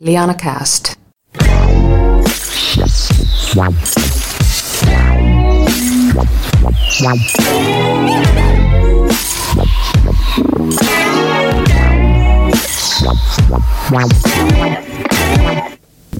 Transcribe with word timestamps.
Liana 0.00 0.34
Cast. 0.34 0.94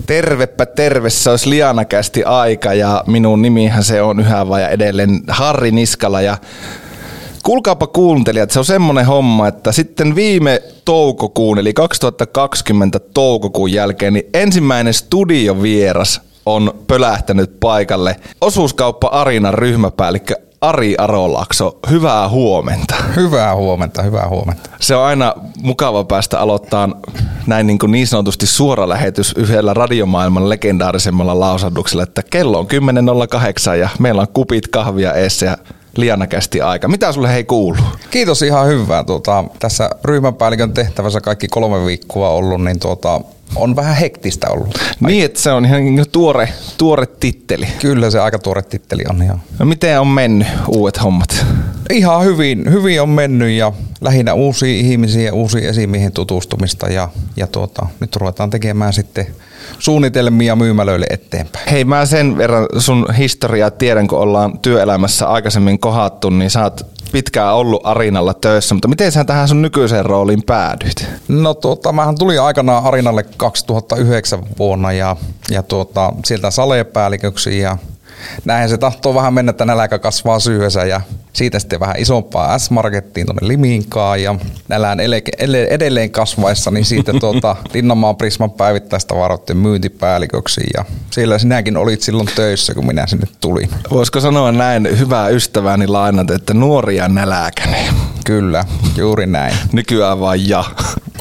Tervepä 0.06 0.66
terve, 0.66 1.10
se 1.10 1.30
olisi 1.30 1.50
Lianakästi 1.50 2.24
aika 2.24 2.74
ja 2.74 3.04
minun 3.06 3.42
nimihän 3.42 3.84
se 3.84 4.02
on 4.02 4.20
yhä 4.20 4.48
vai 4.48 4.72
edelleen 4.72 5.20
Harri 5.28 5.70
Niskala 5.70 6.20
ja 6.20 6.36
Kuulkaapa 7.42 7.86
kuuntelijat, 7.86 8.50
se 8.50 8.58
on 8.58 8.64
semmonen 8.64 9.06
homma, 9.06 9.48
että 9.48 9.72
sitten 9.72 10.14
viime 10.14 10.62
toukokuun 10.84 11.58
eli 11.58 11.72
2020 11.72 13.00
toukokuun 13.14 13.72
jälkeen 13.72 14.12
niin 14.12 14.26
ensimmäinen 14.34 14.94
studiovieras 14.94 16.20
on 16.46 16.74
pölähtänyt 16.86 17.60
paikalle. 17.60 18.16
Osuuskauppa 18.40 19.08
Arinan 19.08 19.54
ryhmäpäällikkö 19.54 20.34
Ari 20.60 20.94
Arolakso, 20.98 21.78
hyvää 21.90 22.28
huomenta. 22.28 22.94
Hyvää 23.16 23.56
huomenta, 23.56 24.02
hyvää 24.02 24.28
huomenta. 24.28 24.70
Se 24.80 24.96
on 24.96 25.04
aina 25.04 25.34
mukava 25.62 26.04
päästä 26.04 26.40
aloittaa 26.40 26.88
näin 27.46 27.66
niin, 27.66 27.78
kuin 27.78 27.92
niin 27.92 28.06
sanotusti 28.06 28.46
suora 28.46 28.88
lähetys 28.88 29.34
yhdellä 29.36 29.74
radiomaailman 29.74 30.48
legendaarisemmalla 30.48 31.40
lausahduksella, 31.40 32.02
että 32.02 32.22
kello 32.22 32.58
on 32.58 32.66
10.08 33.72 33.76
ja 33.76 33.88
meillä 33.98 34.20
on 34.20 34.28
kupit 34.28 34.68
kahvia 34.68 35.14
eessä 35.14 35.46
ja 35.46 35.58
lianakästi 35.96 36.60
aika. 36.60 36.88
Mitä 36.88 37.12
sulle 37.12 37.32
hei 37.32 37.44
kuuluu? 37.44 37.84
Kiitos 38.10 38.42
ihan 38.42 38.66
hyvää. 38.66 39.04
Tuota, 39.04 39.44
tässä 39.58 39.90
ryhmäpäällikön 40.04 40.72
tehtävässä 40.72 41.20
kaikki 41.20 41.48
kolme 41.48 41.86
viikkoa 41.86 42.30
ollut, 42.30 42.64
niin 42.64 42.80
tuota, 42.80 43.20
on 43.56 43.76
vähän 43.76 43.96
hektistä 43.96 44.46
ollut. 44.50 44.78
Niin, 45.00 45.24
että 45.24 45.40
se 45.40 45.52
on 45.52 45.64
ihan 45.64 45.82
tuore, 46.12 46.48
tuore 46.78 47.06
titteli. 47.06 47.66
Kyllä 47.80 48.10
se 48.10 48.20
aika 48.20 48.38
tuore 48.38 48.62
titteli 48.62 49.02
on 49.10 49.22
ihan. 49.22 49.42
No 49.58 49.66
miten 49.66 50.00
on 50.00 50.08
mennyt 50.08 50.48
uudet 50.68 51.02
hommat? 51.02 51.46
Ihan 51.90 52.24
hyvin, 52.24 52.72
hyvin 52.72 53.02
on 53.02 53.08
mennyt 53.08 53.50
ja 53.50 53.72
lähinnä 54.00 54.34
uusia 54.34 54.74
ihmisiä 54.74 55.22
ja 55.22 55.34
uusiin 55.34 55.64
esimiehen 55.64 56.12
tutustumista 56.12 56.88
ja, 56.88 57.08
ja 57.36 57.46
tuota, 57.46 57.86
nyt 58.00 58.16
ruvetaan 58.16 58.50
tekemään 58.50 58.92
sitten 58.92 59.26
suunnitelmia 59.78 60.56
myymälöille 60.56 61.06
eteenpäin. 61.10 61.70
Hei, 61.70 61.84
mä 61.84 62.06
sen 62.06 62.38
verran 62.38 62.66
sun 62.78 63.14
historiaa 63.18 63.70
tiedän, 63.70 64.08
kun 64.08 64.18
ollaan 64.18 64.58
työelämässä 64.58 65.26
aikaisemmin 65.26 65.78
kohattu, 65.78 66.30
niin 66.30 66.50
sä 66.50 66.62
oot 66.62 66.86
pitkään 67.12 67.54
ollut 67.54 67.80
Arinalla 67.84 68.34
töissä, 68.34 68.74
mutta 68.74 68.88
miten 68.88 69.12
sä 69.12 69.24
tähän 69.24 69.48
sun 69.48 69.62
nykyiseen 69.62 70.04
rooliin 70.04 70.42
päädyit? 70.42 71.06
No 71.28 71.54
tuota, 71.54 71.92
mähän 71.92 72.18
tuli 72.18 72.38
aikanaan 72.38 72.84
Arinalle 72.84 73.24
2009 73.36 74.42
vuonna 74.58 74.92
ja, 74.92 75.16
ja 75.50 75.62
tuota, 75.62 76.12
sieltä 76.24 76.50
salepäälliköksi 76.50 77.58
ja 77.58 77.78
näin 78.44 78.68
se 78.68 78.78
tahtoo 78.78 79.14
vähän 79.14 79.34
mennä, 79.34 79.50
että 79.50 79.64
nälkä 79.64 79.98
kasvaa 79.98 80.38
syössä 80.38 80.84
ja 80.84 81.00
siitä 81.32 81.58
sitten 81.58 81.80
vähän 81.80 81.96
isompaa 81.98 82.58
S-Markettiin 82.58 83.26
tuonne 83.26 83.48
Liminkaan 83.48 84.22
ja 84.22 84.34
nälään 84.68 85.00
edelleen 85.70 86.10
kasvaessa, 86.10 86.70
niin 86.70 86.84
siitä 86.84 87.12
tuota 87.20 87.56
Linnanmaan 87.74 88.16
Prisman 88.16 88.50
päivittäistä 88.50 89.14
varoitteen 89.14 89.56
myyntipäälliköksi 89.56 90.60
ja 90.76 90.84
siellä 91.10 91.38
sinäkin 91.38 91.76
olit 91.76 92.02
silloin 92.02 92.28
töissä, 92.34 92.74
kun 92.74 92.86
minä 92.86 93.06
sinne 93.06 93.26
tulin. 93.40 93.70
Voisiko 93.90 94.20
sanoa 94.20 94.52
näin 94.52 94.98
hyvää 94.98 95.28
ystävääni 95.28 95.86
lainat, 95.86 96.30
että 96.30 96.54
nuoria 96.54 97.08
nälääkäni. 97.08 97.88
Kyllä, 98.24 98.64
juuri 98.96 99.26
näin. 99.26 99.54
Nykyään 99.72 100.20
vain 100.20 100.48
ja. 100.48 100.64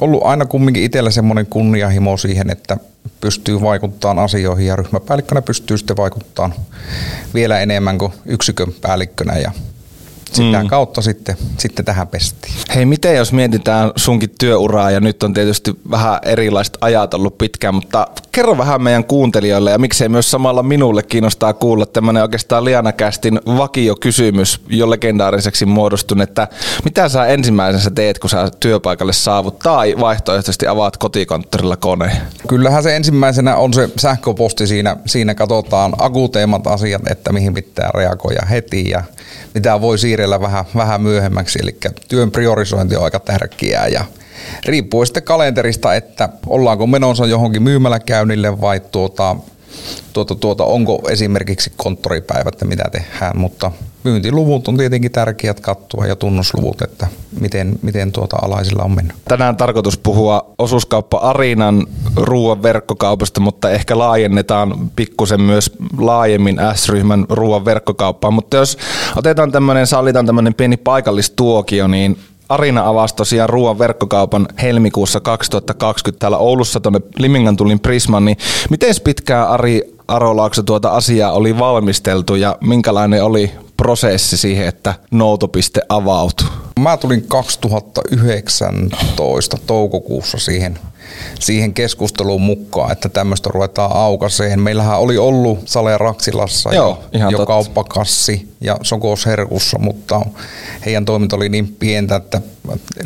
Ollut 0.02 0.23
aina 0.23 0.45
kumminkin 0.45 0.83
itsellä 0.83 1.11
semmoinen 1.11 1.45
kunnianhimo 1.45 2.17
siihen, 2.17 2.50
että 2.50 2.77
pystyy 3.21 3.61
vaikuttamaan 3.61 4.19
asioihin 4.25 4.67
ja 4.67 4.75
ryhmäpäällikkönä 4.75 5.41
pystyy 5.41 5.77
sitten 5.77 5.97
vaikuttamaan 5.97 6.59
vielä 7.33 7.59
enemmän 7.59 7.97
kuin 7.97 8.13
yksikön 8.25 8.73
päällikkönä 8.81 9.37
ja 9.37 9.51
sitä 10.33 10.63
mm. 10.63 10.67
kautta 10.67 11.02
sitten, 11.02 11.37
sitten 11.58 11.85
tähän 11.85 12.08
pestiin. 12.08 12.53
Hei, 12.75 12.85
miten 12.85 13.15
jos 13.15 13.33
mietitään 13.33 13.91
sunkin 13.95 14.35
työuraa 14.39 14.91
ja 14.91 14.99
nyt 14.99 15.23
on 15.23 15.33
tietysti 15.33 15.79
vähän 15.91 16.19
erilaiset 16.25 16.77
ajat 16.81 17.13
ollut 17.13 17.37
pitkään, 17.37 17.75
mutta 17.75 18.08
kerro 18.39 18.58
vähän 18.58 18.82
meidän 18.82 19.04
kuuntelijoille 19.04 19.72
ja 19.72 19.77
miksei 19.77 20.10
myös 20.10 20.32
samalla 20.32 20.64
minulle 20.64 21.04
kiinnostaa 21.04 21.54
kuulla 21.54 21.86
tämmöinen 21.86 22.23
oikeastaan 22.23 22.66
Lianakästin 22.66 23.39
vakiokysymys 23.45 24.61
jo 24.67 24.89
legendaariseksi 24.89 25.66
muodostun, 25.66 26.22
että 26.22 26.48
mitä 26.83 27.10
sä 27.10 27.26
ensimmäisenä 27.26 27.95
teet, 27.95 28.20
kun 28.20 28.30
sä 28.30 28.52
työpaikalle 28.60 29.14
saavut 29.14 29.60
tai 29.60 29.95
vaihtoehtoisesti 30.00 30.67
avaat 30.67 30.98
kotikonttorilla 30.98 31.77
koneen? 31.77 32.17
Kyllähän 32.48 32.83
se 32.83 32.95
ensimmäisenä 32.95 33.55
on 33.55 33.73
se 33.73 33.89
sähköposti 33.98 34.67
siinä, 34.67 34.98
siinä 35.06 35.36
katsotaan 35.36 35.94
akuuteimmat 35.98 36.67
asiat, 36.67 37.08
että 37.11 37.33
mihin 37.33 37.54
pitää 37.54 37.89
reagoida 37.94 38.45
heti 38.45 38.89
ja 38.89 39.04
mitä 39.54 39.82
voi 39.82 39.98
siirrellä 39.98 40.42
vähän, 40.42 40.66
vähän 40.76 41.02
myöhemmäksi. 41.02 41.60
Eli 41.61 41.77
työn 42.08 42.32
priorisointi 42.32 42.95
on 42.95 43.04
aika 43.04 43.20
tärkeää 43.20 43.88
ja 43.88 44.06
riippuu 44.66 45.05
sitten 45.05 45.23
kalenterista, 45.23 45.95
että 45.95 46.30
ollaanko 46.48 46.88
menossa 46.88 47.26
johonkin 47.26 47.64
myymäläkäynnille 47.64 48.61
vai 48.61 48.82
tuota, 48.92 49.36
tuota, 50.14 50.36
tuota, 50.36 50.64
onko 50.64 51.02
esimerkiksi 51.10 51.72
konttoripäivät 51.77 52.61
ja 52.61 52.67
mitä 52.67 52.83
tehdään, 52.92 53.38
mutta 53.38 53.72
myyntiluvut 54.04 54.67
on 54.67 54.77
tietenkin 54.77 55.11
tärkeät 55.11 55.60
katsoa 55.60 56.08
ja 56.08 56.16
tunnusluvut, 56.16 56.82
että 56.82 57.08
miten, 57.39 57.80
miten 57.82 58.11
tuota 58.11 58.38
alaisilla 58.42 58.83
on 58.83 58.95
mennyt. 58.95 59.16
Tänään 59.27 59.58
tarkoitus 59.58 59.98
puhua 59.98 60.54
osuuskauppa 60.58 61.17
Arinan 61.17 61.88
ruoan 62.16 62.64
verkkokaupasta, 62.64 63.42
mutta 63.42 63.71
ehkä 63.71 63.98
laajennetaan 63.98 64.92
pikkusen 64.95 65.42
myös 65.42 65.71
laajemmin 65.98 66.58
S-ryhmän 66.76 67.26
ruoan 67.30 67.66
verkkokauppaan. 67.66 68.33
Mutta 68.33 68.58
jos 68.58 68.77
otetaan 69.16 69.52
tämmöinen, 69.52 69.88
sallitaan 69.88 70.26
tämmöinen 70.26 70.54
pieni 70.54 70.77
paikallistuokio, 70.77 71.88
niin 71.88 72.20
Arina 72.49 72.87
avasi 72.87 73.15
tosiaan 73.15 73.49
ruoan 73.49 73.80
verkkokaupan 73.80 74.48
helmikuussa 74.61 75.20
2020 75.20 76.20
täällä 76.20 76.37
Oulussa 76.37 76.80
tuonne 76.80 77.02
Limingan 77.17 77.58
tulin 77.58 77.80
Prisman, 77.80 78.26
niin 78.26 78.37
miten 78.70 78.95
pitkään 79.04 79.49
Ari 79.49 79.82
Arolaakso 80.08 80.64
tuota 80.64 80.89
asiaa 80.89 81.32
oli 81.32 81.59
valmisteltu 81.59 82.36
ja 82.36 82.58
minkälainen 82.61 83.23
oli 83.23 83.52
prosessi 83.77 84.38
siihen, 84.38 84.67
että 84.67 84.93
noutopiste 85.11 85.82
avautui? 85.89 86.48
Mä 86.80 86.98
tulin 86.98 87.27
2019 87.27 89.58
toukokuussa 89.67 90.38
siihen 90.38 90.80
siihen 91.39 91.73
keskusteluun 91.73 92.42
mukaan, 92.42 92.92
että 92.92 93.09
tämmöistä 93.09 93.49
ruvetaan 93.53 93.92
aukaseen. 93.93 94.59
Meillähän 94.59 94.99
oli 94.99 95.17
ollut 95.17 95.59
Sale 95.65 95.97
Raksilassa 95.97 96.73
Joo, 96.73 97.03
jo, 97.11 97.30
jo 97.30 97.45
kauppakassi 97.45 98.49
ja 98.61 98.77
Sokos 98.81 99.25
Herkussa, 99.25 99.80
mutta 99.80 100.21
heidän 100.86 101.05
toiminta 101.05 101.36
oli 101.36 101.49
niin 101.49 101.67
pientä, 101.67 102.15
että 102.15 102.42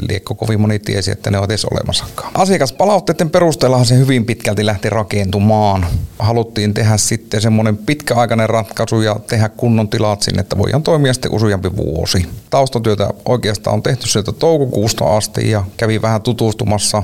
liekko 0.10 0.36
kovin 0.36 0.62
moni 0.62 0.80
tiesi, 0.80 1.12
että 1.12 1.32
ne 1.32 1.38
ovat 1.38 1.50
edes 1.50 1.66
olemassakaan. 1.66 2.32
Asiakaspalautteiden 2.34 3.30
perusteellahan 3.30 3.86
se 3.86 3.98
hyvin 3.98 4.26
pitkälti 4.26 4.66
lähti 4.66 4.90
rakentumaan. 4.90 5.86
Haluttiin 6.20 6.74
tehdä 6.74 6.98
sitten 6.98 7.42
semmoinen 7.42 7.78
pitkäaikainen 7.78 8.50
ratkaisu 8.50 9.02
ja 9.02 9.16
tehdä 9.28 9.50
kunnon 9.50 9.90
tilat 9.90 10.22
sinne, 10.22 10.42
että 10.42 10.58
voidaan 10.58 10.84
toimia 10.84 11.14
sitten 11.14 11.32
useampi 11.32 11.76
vuosi. 11.76 12.26
Taustatyötä 12.50 13.10
oikeastaan 13.26 13.74
on 13.74 13.84
tehty 13.84 14.08
sieltä 14.08 14.32
toukokuusta 14.32 15.06
asti 15.06 15.50
ja 15.50 15.64
kävi 15.78 16.02
vähän 16.02 16.22
tutustumassa 16.22 17.04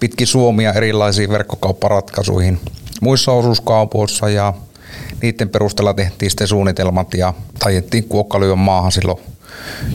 pitkin 0.00 0.26
Suomia 0.28 0.72
erilaisiin 0.72 1.30
verkkokaupparatkaisuihin 1.30 2.60
muissa 3.00 3.32
osuuskaupoissa 3.32 4.28
ja 4.28 4.54
niiden 5.22 5.48
perusteella 5.48 5.94
tehtiin 5.94 6.30
sitten 6.30 6.48
suunnitelmat 6.48 7.14
ja 7.14 7.34
tajettiin 7.58 8.04
kuokkalyön 8.04 8.58
maahan 8.58 8.92
silloin 8.92 9.18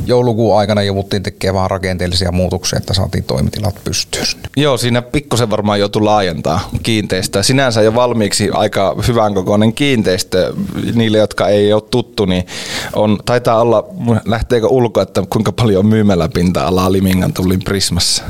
joulukuun 0.06 0.58
aikana 0.58 0.84
jouduttiin 0.84 1.24
tekemään 1.24 1.56
vähän 1.56 1.72
rakenteellisia 1.72 2.32
muutoksia, 2.32 2.78
että 2.78 2.94
saatiin 2.94 3.24
toimitilat 3.24 3.76
pystyyn. 3.84 4.26
Joo, 4.58 4.78
siinä 4.78 5.02
pikkusen 5.02 5.50
varmaan 5.50 5.80
joutui 5.80 6.02
laajentaa 6.02 6.70
kiinteistöä. 6.84 7.44
Sinänsä 7.44 7.82
jo 7.82 7.96
valmiiksi 7.96 8.50
aika 8.52 8.96
hyvän 9.08 9.34
kokoinen 9.34 9.74
kiinteistö 9.74 10.54
niille, 10.94 11.18
jotka 11.18 11.48
ei 11.48 11.74
ole 11.74 11.82
tuttu, 11.82 12.26
niin 12.26 12.48
on, 12.96 13.20
taitaa 13.26 13.62
olla, 13.62 13.88
lähteekö 14.26 14.68
ulko, 14.68 15.02
että 15.02 15.24
kuinka 15.30 15.52
paljon 15.52 15.80
on 15.80 15.90
myymäläpinta-alaa 15.90 16.92
Limingan 16.92 17.34
tullin 17.34 17.64
Prismassa? 17.64 18.24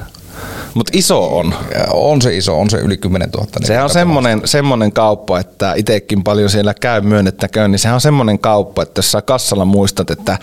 Mutta 0.74 0.92
iso 0.96 1.38
on. 1.38 1.56
On 1.92 2.22
se 2.22 2.38
iso, 2.38 2.60
on 2.60 2.70
se 2.70 2.78
yli 2.78 2.98
10 2.98 3.30
000. 3.30 3.48
Sehän 3.64 3.84
on 3.84 3.90
semmoinen, 3.90 4.42
semmoinen 4.46 4.92
kauppa, 4.92 5.40
että 5.40 5.74
itsekin 5.74 6.24
paljon 6.24 6.50
siellä 6.50 6.74
käy 6.74 7.02
myönnettäköön, 7.02 7.72
niin 7.72 7.80
sehän 7.80 7.96
on 7.96 8.02
semmoinen 8.02 8.40
kauppa, 8.40 8.84
että 8.84 9.00
jos 9.00 9.12
sä 9.12 9.22
kassalla 9.22 9.66
muistat, 9.66 10.12
että 10.12 10.38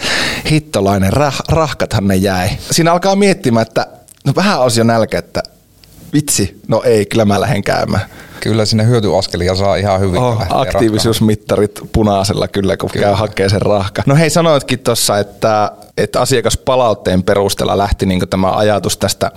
hittolainen 0.50 1.12
rah, 1.12 1.42
rahkathan 1.48 2.08
ne 2.08 2.16
jäi. 2.16 2.48
Siinä 2.70 2.92
alkaa 2.92 3.16
miettimään, 3.16 3.66
että 3.66 3.86
no 4.24 4.32
vähän 4.36 4.60
olisi 4.60 4.80
jo 4.80 4.84
nälkä, 4.84 5.18
että 5.18 5.42
vitsi, 6.12 6.60
no 6.68 6.82
ei, 6.84 7.06
kyllä 7.06 7.24
mä 7.24 7.40
lähden 7.40 7.62
käymään. 7.62 8.02
Kyllä 8.40 8.64
sinne 8.64 8.86
hyötyaskelia 8.86 9.54
saa 9.54 9.76
ihan 9.76 10.00
hyvin. 10.00 10.20
Oh, 10.20 10.42
aktiivisuusmittarit 10.50 11.80
punaisella 11.92 12.48
kyllä, 12.48 12.76
kun 12.76 12.90
kyllä. 12.90 13.06
käy 13.06 13.14
hakee 13.14 13.48
sen 13.48 13.62
rahka. 13.62 14.02
No 14.06 14.14
hei, 14.14 14.30
sanoitkin 14.30 14.78
tuossa, 14.78 15.18
että 15.18 15.72
että 15.96 16.20
asiakaspalautteen 16.20 17.22
perusteella 17.22 17.78
lähti 17.78 18.06
niin 18.06 18.28
tämä 18.30 18.52
ajatus 18.52 18.98
tästä 18.98 19.32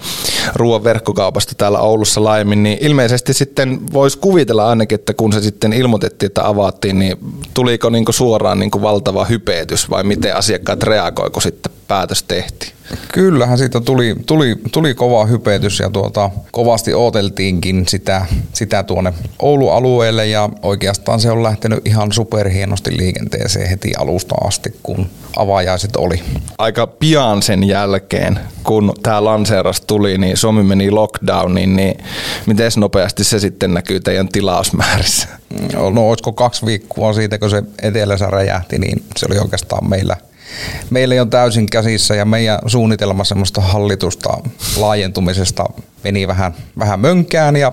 ruoan 0.56 0.84
verkkokaupasta 0.84 1.56
täällä 1.56 1.80
Oulussa 1.80 2.24
laajemmin, 2.24 2.64
niin 2.64 2.78
ilmeisesti 2.82 3.34
sitten 3.34 3.94
voisi 3.94 4.18
kuvitella 4.18 4.70
ainakin, 4.70 4.96
että 4.96 5.14
kun 5.14 5.34
se 5.34 5.42
sitten 5.42 5.74
ilmoitettiin, 5.74 6.28
että 6.28 6.48
avattiin, 6.48 7.00
niin 7.00 7.18
tuliko 7.54 7.90
niin 7.90 8.06
suoraan 8.10 8.60
niin 8.60 8.72
valtava 8.82 9.26
hypetys 9.26 9.90
vai 9.90 10.04
miten 10.04 10.36
asiakkaat 10.36 10.84
reagoiko 10.84 11.40
sitten 11.40 11.73
päätös 11.88 12.24
tehtiin? 12.24 12.74
Kyllähän 13.14 13.58
siitä 13.58 13.82
tuli, 13.82 14.16
tuli, 14.26 14.56
tuli 14.72 14.94
kova 14.94 15.26
hypetys 15.26 15.80
ja 15.80 15.90
tuota, 15.90 16.30
kovasti 16.52 16.94
ooteltiinkin 16.94 17.88
sitä, 17.88 18.26
sitä 18.54 18.84
tuonne 18.84 19.14
Oulu-alueelle 19.40 20.28
ja 20.28 20.50
oikeastaan 20.62 21.20
se 21.20 21.32
on 21.32 21.44
lähtenyt 21.44 21.88
ihan 21.88 22.12
superhienosti 22.12 22.98
liikenteeseen 22.98 23.70
heti 23.70 23.92
alusta 23.98 24.36
asti, 24.48 24.76
kun 24.84 25.10
avajaiset 25.38 25.96
oli. 25.96 26.22
Aika 26.58 26.88
pian 26.88 27.42
sen 27.42 27.64
jälkeen, 27.64 28.40
kun 28.64 28.94
tämä 29.04 29.24
lanseeras 29.24 29.82
tuli, 29.82 30.18
niin 30.18 30.38
Suomi 30.38 30.64
meni 30.64 30.92
lockdowniin, 30.92 31.76
niin 31.76 31.98
miten 32.46 32.72
nopeasti 32.78 33.24
se 33.24 33.40
sitten 33.40 33.74
näkyy 33.74 34.00
teidän 34.00 34.30
tilausmäärissä? 34.30 35.28
No 35.94 36.10
olisiko 36.10 36.34
kaksi 36.34 36.66
viikkoa 36.66 37.14
siitä, 37.14 37.38
kun 37.38 37.50
se 37.50 37.64
etelässä 37.82 38.28
räjähti, 38.28 38.80
niin 38.80 39.04
se 39.18 39.26
oli 39.30 39.40
oikeastaan 39.40 39.90
meillä– 39.90 40.18
meillä 40.90 41.22
on 41.22 41.30
täysin 41.30 41.66
käsissä 41.66 42.16
ja 42.16 42.26
meidän 42.26 42.60
suunnitelma 42.68 43.24
semmoista 43.24 43.62
hallitusta 43.62 44.38
laajentumisesta 44.78 45.64
meni 46.04 46.28
vähän, 46.28 46.54
vähän 46.80 47.00
mönkään 47.00 47.56
ja 47.56 47.72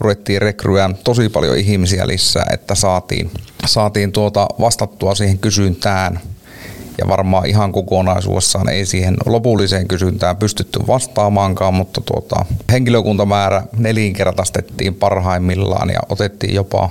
ruvettiin 0.00 0.42
rekryään 0.42 0.94
tosi 1.04 1.28
paljon 1.28 1.56
ihmisiä 1.56 2.06
lisää, 2.06 2.46
että 2.52 2.74
saatiin, 2.74 3.30
saatiin 3.66 4.12
tuota 4.12 4.46
vastattua 4.60 5.14
siihen 5.14 5.38
kysyntään. 5.38 6.20
Ja 6.98 7.08
varmaan 7.08 7.46
ihan 7.46 7.72
kokonaisuudessaan 7.72 8.68
ei 8.68 8.86
siihen 8.86 9.16
lopulliseen 9.26 9.88
kysyntään 9.88 10.36
pystytty 10.36 10.80
vastaamaankaan, 10.86 11.74
mutta 11.74 12.00
tuota, 12.00 12.44
henkilökuntamäärä 12.72 13.62
nelinkertaistettiin 13.76 14.94
parhaimmillaan 14.94 15.90
ja 15.90 16.00
otettiin 16.08 16.54
jopa 16.54 16.90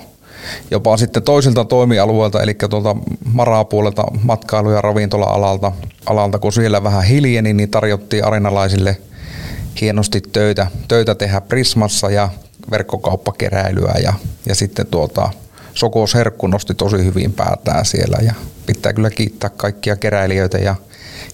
jopa 0.72 0.98
sitten 0.98 1.24
toisilta 1.24 1.66
toimialueilta, 1.66 2.42
eli 2.42 2.54
tuolta 2.70 2.96
marapuolelta 3.26 4.04
matkailu- 4.24 4.72
ja 4.72 4.82
ravintola-alalta, 4.82 5.72
alalta, 6.06 6.40
kun 6.40 6.54
siellä 6.54 6.84
vähän 6.84 7.04
hiljeni, 7.04 7.54
niin 7.54 7.70
tarjottiin 7.70 8.26
arenalaisille 8.26 8.98
hienosti 9.82 10.22
töitä, 10.22 10.68
töitä 10.88 11.16
tehdä 11.16 11.42
Prismassa 11.42 12.10
ja 12.10 12.30
verkkokauppakeräilyä 12.72 13.94
ja, 14.04 14.14
ja 14.46 14.56
sitten 14.56 14.88
tuota, 14.88 15.30
Sokos 15.74 16.14
Herkku 16.16 16.48
nosti 16.48 16.74
tosi 16.74 16.98
hyvin 16.98 17.34
päätään 17.34 17.86
siellä 17.86 18.18
ja 18.22 18.34
pitää 18.66 18.94
kyllä 18.94 19.10
kiittää 19.10 19.50
kaikkia 19.50 19.96
keräilijöitä 19.96 20.58
ja 20.58 20.76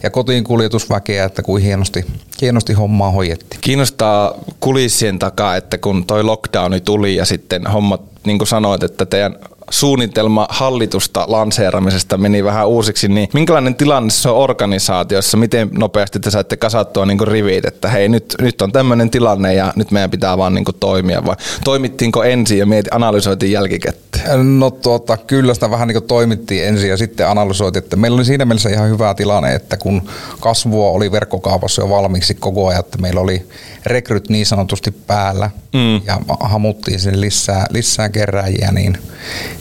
ja 0.04 0.10
kotiin 0.10 0.44
kuljetusväkeä, 0.44 1.26
että 1.26 1.42
kuin 1.42 1.64
hienosti, 1.64 2.06
hienosti 2.42 2.74
hommaa 2.74 3.12
hoidettiin. 3.12 3.62
Kiinnostaa 3.62 4.34
kulissien 4.60 5.20
takaa, 5.20 5.56
että 5.56 5.78
kun 5.78 6.06
toi 6.06 6.24
lockdowni 6.24 6.82
tuli 6.82 7.16
ja 7.16 7.26
sitten 7.26 7.68
hommat, 7.68 8.02
niin 8.26 8.38
kuin 8.38 8.48
sanoit, 8.48 8.84
että 8.84 9.06
teidän 9.06 9.36
suunnitelma 9.70 10.48
hallitusta 10.50 11.26
lanseeramisesta 11.28 12.18
meni 12.18 12.44
vähän 12.44 12.68
uusiksi, 12.68 13.08
niin 13.08 13.30
minkälainen 13.34 13.76
tilanne 13.76 14.10
se 14.10 14.30
on 14.30 14.38
organisaatiossa? 14.38 15.38
Miten 15.38 15.70
nopeasti 15.72 16.20
te 16.20 16.32
saitte 16.32 16.58
kasattua 16.58 17.06
niin 17.06 17.28
rivit, 17.28 17.66
että 17.66 17.88
hei 17.88 18.10
nyt, 18.10 18.36
nyt 18.42 18.62
on 18.62 18.72
tämmöinen 18.72 19.10
tilanne 19.10 19.54
ja 19.54 19.74
nyt 19.76 19.92
meidän 19.92 20.12
pitää 20.12 20.38
vaan 20.38 20.54
niin 20.54 20.66
toimia 20.80 21.26
vai 21.26 21.36
toimittiinko 21.64 22.24
ensin 22.24 22.58
ja 22.58 22.66
mieti, 22.66 22.90
analysoitiin 22.94 23.52
jälkikäteen? 23.52 24.09
No 24.44 24.72
tuota, 24.72 25.18
kyllä 25.18 25.54
sitä 25.54 25.72
vähän 25.72 25.88
niin 25.88 26.04
toimittiin 26.04 26.66
ensin 26.66 26.90
ja 26.90 26.98
sitten 26.98 27.28
analysoitiin, 27.28 27.84
että 27.84 27.96
meillä 27.96 28.16
oli 28.16 28.26
siinä 28.26 28.46
mielessä 28.46 28.70
ihan 28.70 28.90
hyvä 28.90 29.14
tilanne, 29.14 29.56
että 29.56 29.78
kun 29.78 30.02
kasvua 30.40 30.90
oli 30.90 31.12
verkkokaupassa 31.12 31.82
jo 31.82 31.90
valmiiksi 31.90 32.34
koko 32.36 32.68
ajan, 32.68 32.80
että 32.80 32.98
meillä 32.98 33.22
oli 33.22 33.50
rekryt 33.86 34.30
niin 34.30 34.46
sanotusti 34.46 34.92
päällä 34.92 35.50
mm. 35.74 36.02
ja 36.06 36.20
hamuttiin 36.40 37.00
sinne 37.00 37.22
lisää, 37.22 37.66
lisää 37.70 38.10
keräjiä, 38.10 38.72
niin, 38.72 38.98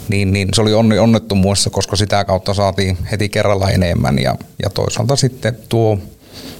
niin, 0.08 0.32
niin 0.32 0.48
se 0.54 0.62
oli 0.62 0.74
onni 0.74 0.98
onnettomuudessa, 0.98 1.70
koska 1.70 1.96
sitä 1.96 2.24
kautta 2.24 2.54
saatiin 2.54 2.98
heti 3.10 3.28
kerralla 3.28 3.70
enemmän 3.70 4.18
ja, 4.18 4.34
ja 4.62 4.70
toisaalta 4.70 5.16
sitten 5.16 5.58
tuo 5.68 5.98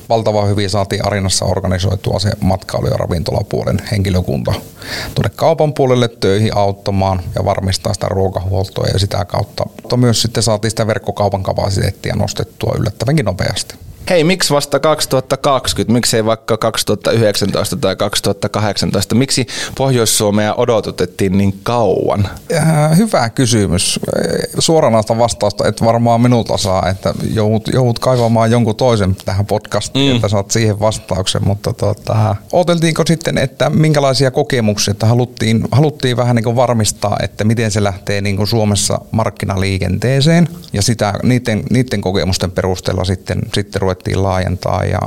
valtavan 0.08 0.48
hyvin 0.48 0.70
saatiin 0.70 1.06
Arinassa 1.06 1.44
organisoitua 1.44 2.18
se 2.18 2.30
matkailu- 2.40 2.88
ja 2.88 2.96
ravintolapuolen 2.96 3.82
henkilökunta 3.90 4.52
tuonne 5.14 5.30
kaupan 5.36 5.74
puolelle 5.74 6.08
töihin 6.08 6.56
auttamaan 6.56 7.22
ja 7.34 7.44
varmistaa 7.44 7.94
sitä 7.94 8.06
ruokahuoltoa 8.08 8.86
ja 8.86 8.98
sitä 8.98 9.24
kautta. 9.24 9.64
Mutta 9.82 9.96
myös 9.96 10.22
sitten 10.22 10.42
saatiin 10.42 10.70
sitä 10.70 10.86
verkkokaupan 10.86 11.42
kapasiteettia 11.42 12.16
nostettua 12.16 12.74
yllättävänkin 12.78 13.24
nopeasti 13.24 13.74
hei, 14.10 14.24
miksi 14.24 14.54
vasta 14.54 14.80
2020, 14.80 15.92
miksei 15.92 16.24
vaikka 16.24 16.56
2019 16.56 17.76
tai 17.76 17.96
2018, 17.96 19.14
miksi 19.14 19.46
Pohjois-Suomea 19.78 20.54
odotettiin 20.54 21.38
niin 21.38 21.60
kauan? 21.62 22.28
Äh, 22.54 22.96
hyvä 22.96 23.30
kysymys. 23.30 24.00
Suoranaista 24.58 25.18
vastausta 25.18 25.68
et 25.68 25.84
varmaan 25.84 26.20
minulta 26.20 26.56
saa, 26.56 26.88
että 26.88 27.14
joudut, 27.34 27.68
joudut 27.72 27.98
kaivamaan 27.98 28.50
jonkun 28.50 28.76
toisen 28.76 29.16
tähän 29.24 29.46
podcastiin, 29.46 30.12
mm. 30.12 30.16
että 30.16 30.28
saat 30.28 30.50
siihen 30.50 30.80
vastauksen, 30.80 31.44
mutta 31.44 31.72
tota, 31.72 32.36
oteltiinko 32.52 33.02
sitten, 33.06 33.38
että 33.38 33.70
minkälaisia 33.70 34.30
kokemuksia, 34.30 34.92
että 34.92 35.06
haluttiin, 35.06 35.64
haluttiin 35.72 36.16
vähän 36.16 36.36
niin 36.36 36.44
kuin 36.44 36.56
varmistaa, 36.56 37.16
että 37.22 37.44
miten 37.44 37.70
se 37.70 37.82
lähtee 37.82 38.20
niin 38.20 38.36
kuin 38.36 38.46
Suomessa 38.46 39.00
markkinaliikenteeseen 39.10 40.48
ja 40.72 40.82
sitä, 40.82 41.14
niiden, 41.22 41.62
niiden 41.70 42.00
kokemusten 42.00 42.50
perusteella 42.50 43.04
sitten, 43.04 43.38
sitten 43.54 43.82
ruvettiin 43.88 44.22
laajentaa 44.22 44.84
ja, 44.84 45.00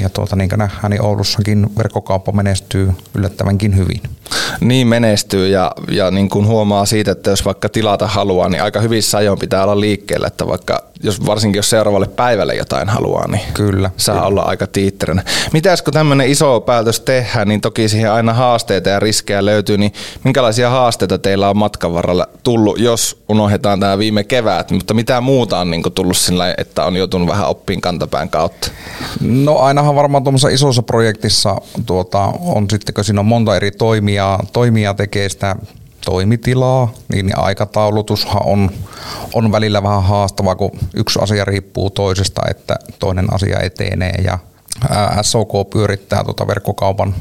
ja 0.00 0.08
tuota, 0.08 0.36
niin 0.36 0.48
kuin 0.48 0.58
nähdään, 0.58 0.90
niin 0.90 1.02
Oulussakin 1.02 1.76
verkkokauppa 1.78 2.32
menestyy 2.32 2.92
yllättävänkin 3.14 3.76
hyvin. 3.76 4.00
Niin 4.60 4.86
menestyy 4.86 5.48
ja, 5.48 5.72
ja 5.90 6.10
niin 6.10 6.28
kuin 6.28 6.46
huomaa 6.46 6.86
siitä, 6.86 7.10
että 7.10 7.30
jos 7.30 7.44
vaikka 7.44 7.68
tilata 7.68 8.06
haluaa, 8.06 8.48
niin 8.48 8.62
aika 8.62 8.80
hyvissä 8.80 9.18
ajoin 9.18 9.38
pitää 9.38 9.62
olla 9.62 9.80
liikkeellä, 9.80 10.26
että 10.26 10.46
vaikka 10.46 10.82
jos, 11.02 11.26
varsinkin 11.26 11.58
jos 11.58 11.70
seuraavalle 11.70 12.06
päivälle 12.06 12.54
jotain 12.54 12.88
haluaa, 12.88 13.28
niin 13.28 13.42
kyllä, 13.54 13.90
saa 13.96 14.14
kyllä. 14.14 14.26
olla 14.26 14.42
aika 14.42 14.66
tiitteränä. 14.66 15.22
Mitäs 15.52 15.82
kun 15.82 15.92
tämmöinen 15.92 16.28
iso 16.28 16.60
päätös 16.60 17.00
tehdään, 17.00 17.48
niin 17.48 17.60
toki 17.60 17.88
siihen 17.88 18.12
aina 18.12 18.32
haasteita 18.32 18.88
ja 18.88 19.00
riskejä 19.00 19.44
löytyy, 19.44 19.78
niin 19.78 19.92
minkälaisia 20.24 20.70
haasteita 20.70 21.18
teillä 21.18 21.50
on 21.50 21.56
matkan 21.56 21.94
varrella 21.94 22.26
tullut, 22.42 22.78
jos 22.78 23.22
unohdetaan 23.28 23.80
tämä 23.80 23.98
viime 23.98 24.24
kevät, 24.24 24.70
mutta 24.70 24.94
mitä 24.94 25.20
muuta 25.20 25.58
on 25.58 25.70
niin 25.70 25.82
tullut 25.94 26.16
sillä, 26.16 26.54
että 26.58 26.84
on 26.84 26.96
joutunut 26.96 27.28
vähän 27.28 27.48
oppiin 27.48 27.80
kantapään 27.80 28.30
kautta? 28.30 28.70
No 29.20 29.58
ainahan 29.58 29.94
varmaan 29.94 30.24
tuommoisessa 30.24 30.48
isossa 30.54 30.82
projektissa 30.82 31.56
tuota, 31.86 32.32
on 32.40 32.70
sitten, 32.70 32.94
kun 32.94 33.04
siinä 33.04 33.20
on 33.20 33.26
monta 33.26 33.56
eri 33.56 33.70
toimijaa, 34.24 34.52
toimijaa 34.52 34.94
tekee 34.94 35.28
sitä 35.28 35.56
toimitilaa, 36.04 36.92
niin 37.12 37.38
aikataulutushan 37.38 38.42
on, 38.44 38.70
on 39.34 39.52
välillä 39.52 39.82
vähän 39.82 40.02
haastavaa, 40.02 40.56
kun 40.56 40.70
yksi 40.94 41.18
asia 41.22 41.44
riippuu 41.44 41.90
toisesta, 41.90 42.42
että 42.50 42.76
toinen 42.98 43.34
asia 43.34 43.60
etenee 43.60 44.14
ja 44.24 44.38
SOK 45.22 45.70
pyörittää 45.70 46.24
tuota 46.24 46.46
verkkokaupan 46.46 47.14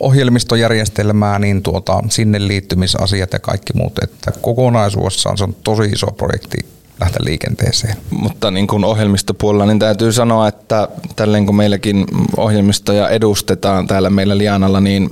ohjelmistojärjestelmää, 0.00 1.38
niin 1.38 1.62
tuota, 1.62 2.02
sinne 2.08 2.46
liittymisasiat 2.46 3.32
ja 3.32 3.38
kaikki 3.38 3.72
muut, 3.74 3.98
että 4.02 4.32
kokonaisuudessaan 4.40 5.38
se 5.38 5.44
on 5.44 5.56
tosi 5.64 5.82
iso 5.82 6.06
projekti 6.06 6.79
lähteä 7.00 7.20
liikenteeseen. 7.24 7.96
Mutta 8.10 8.50
niin 8.50 8.66
kuin 8.66 8.84
ohjelmistopuolella, 8.84 9.66
niin 9.66 9.78
täytyy 9.78 10.12
sanoa, 10.12 10.48
että 10.48 10.88
tälleen 11.16 11.46
kun 11.46 11.56
meilläkin 11.56 12.04
ohjelmistoja 12.36 13.08
edustetaan 13.08 13.86
täällä 13.86 14.10
meillä 14.10 14.38
Lianalla, 14.38 14.80
niin 14.80 15.08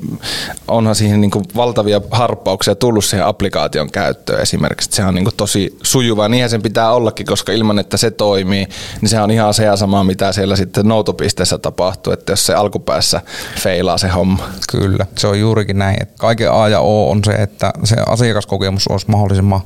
onhan 0.68 0.94
siihen 0.94 1.20
niin 1.20 1.30
kuin 1.30 1.44
valtavia 1.56 2.00
harppauksia 2.10 2.74
tullut 2.74 3.04
siihen 3.04 3.26
applikaation 3.26 3.90
käyttöön 3.90 4.42
esimerkiksi. 4.42 4.90
Se 4.92 5.04
on 5.04 5.14
niin 5.14 5.24
kuin 5.24 5.36
tosi 5.36 5.78
sujuvaa, 5.82 6.28
niinhän 6.28 6.50
sen 6.50 6.62
pitää 6.62 6.92
ollakin, 6.92 7.26
koska 7.26 7.52
ilman, 7.52 7.78
että 7.78 7.96
se 7.96 8.10
toimii, 8.10 8.66
niin 9.00 9.08
se 9.08 9.20
on 9.20 9.30
ihan 9.30 9.54
se 9.54 9.64
ja 9.64 9.76
sama, 9.76 10.04
mitä 10.04 10.32
siellä 10.32 10.56
sitten 10.56 10.88
noutopisteessä 10.88 11.58
tapahtuu, 11.58 12.12
että 12.12 12.32
jos 12.32 12.46
se 12.46 12.54
alkupäässä 12.54 13.20
feilaa 13.58 13.98
se 13.98 14.08
homma. 14.08 14.48
Kyllä, 14.70 15.06
se 15.18 15.26
on 15.26 15.40
juurikin 15.40 15.78
näin, 15.78 16.02
että 16.02 16.14
kaiken 16.18 16.52
A 16.52 16.68
ja 16.68 16.80
O 16.80 17.10
on 17.10 17.20
se, 17.24 17.32
että 17.32 17.72
se 17.84 17.96
asiakaskokemus 18.06 18.88
olisi 18.88 19.10
mahdollisimman 19.10 19.60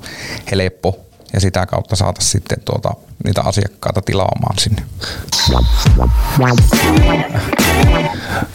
helppo 0.51 1.12
ja 1.33 1.41
sitä 1.41 1.67
kautta 1.67 1.97
saataisiin 1.97 2.33
sitten 2.33 2.59
tuota, 2.65 2.91
niitä 3.25 3.43
asiakkaita 3.43 4.03
tilaamaan 4.03 4.59
sinne. 4.59 4.83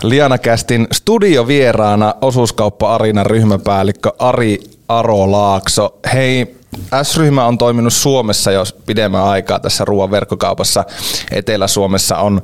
Liana 0.04 0.38
Kästin 0.38 0.88
studiovieraana 0.92 2.16
osuuskauppa 2.22 2.96
Arinan 2.96 3.26
ryhmäpäällikkö 3.26 4.12
Ari 4.20 4.60
Aro 4.88 5.32
Laakso. 5.32 6.00
Hei, 6.14 6.58
S-ryhmä 7.04 7.46
on 7.46 7.58
toiminut 7.58 7.94
Suomessa 7.94 8.52
jo 8.52 8.64
pidemmän 8.86 9.24
aikaa 9.24 9.60
tässä 9.60 9.86
ruoan 9.86 10.12
verkkokaupassa. 10.12 10.86
Etelä-Suomessa 11.32 12.18
on 12.18 12.42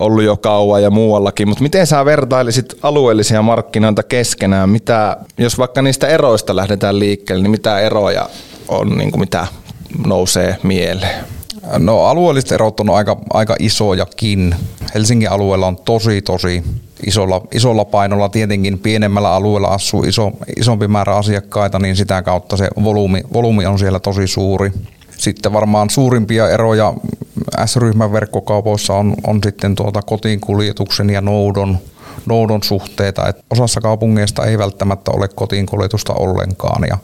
ollut 0.00 0.24
jo 0.24 0.36
kauan 0.36 0.82
ja 0.82 0.90
muuallakin, 0.90 1.48
mutta 1.48 1.62
miten 1.62 1.86
sä 1.86 2.04
vertailisit 2.04 2.78
alueellisia 2.82 3.42
markkinoita 3.42 4.02
keskenään? 4.02 4.70
Mitä, 4.70 5.16
jos 5.38 5.58
vaikka 5.58 5.82
niistä 5.82 6.06
eroista 6.06 6.56
lähdetään 6.56 6.98
liikkeelle, 6.98 7.42
niin 7.42 7.50
mitä 7.50 7.80
eroja 7.80 8.28
on, 8.68 8.98
niin 8.98 9.10
kuin 9.10 9.20
mitä 9.20 9.46
nousee 10.06 10.56
mieleen? 10.62 11.24
No 11.78 12.04
alueelliset 12.04 12.52
erot 12.52 12.80
on 12.80 12.90
aika, 12.90 13.16
aika 13.32 13.56
isojakin. 13.58 14.54
Helsingin 14.94 15.30
alueella 15.30 15.66
on 15.66 15.76
tosi 15.76 16.22
tosi 16.22 16.62
isolla, 17.06 17.40
isolla 17.54 17.84
painolla. 17.84 18.28
Tietenkin 18.28 18.78
pienemmällä 18.78 19.34
alueella 19.34 19.68
asuu 19.68 20.02
iso, 20.02 20.32
isompi 20.56 20.88
määrä 20.88 21.16
asiakkaita, 21.16 21.78
niin 21.78 21.96
sitä 21.96 22.22
kautta 22.22 22.56
se 22.56 22.68
volyymi, 22.84 23.22
volyymi 23.32 23.66
on 23.66 23.78
siellä 23.78 24.00
tosi 24.00 24.26
suuri. 24.26 24.72
Sitten 25.18 25.52
varmaan 25.52 25.90
suurimpia 25.90 26.50
eroja 26.50 26.94
S-ryhmän 27.66 28.12
verkkokaupoissa 28.12 28.94
on, 28.94 29.14
on 29.26 29.40
sitten 29.42 29.74
tuota 29.74 30.02
kotiinkuljetuksen 30.02 31.10
ja 31.10 31.20
noudon, 31.20 31.78
noudon 32.26 32.62
suhteita. 32.62 33.28
Et 33.28 33.44
osassa 33.50 33.80
kaupungeista 33.80 34.46
ei 34.46 34.58
välttämättä 34.58 35.10
ole 35.10 35.28
kotiinkuljetusta 35.28 36.12
ollenkaan 36.12 36.84
ja 36.88 36.98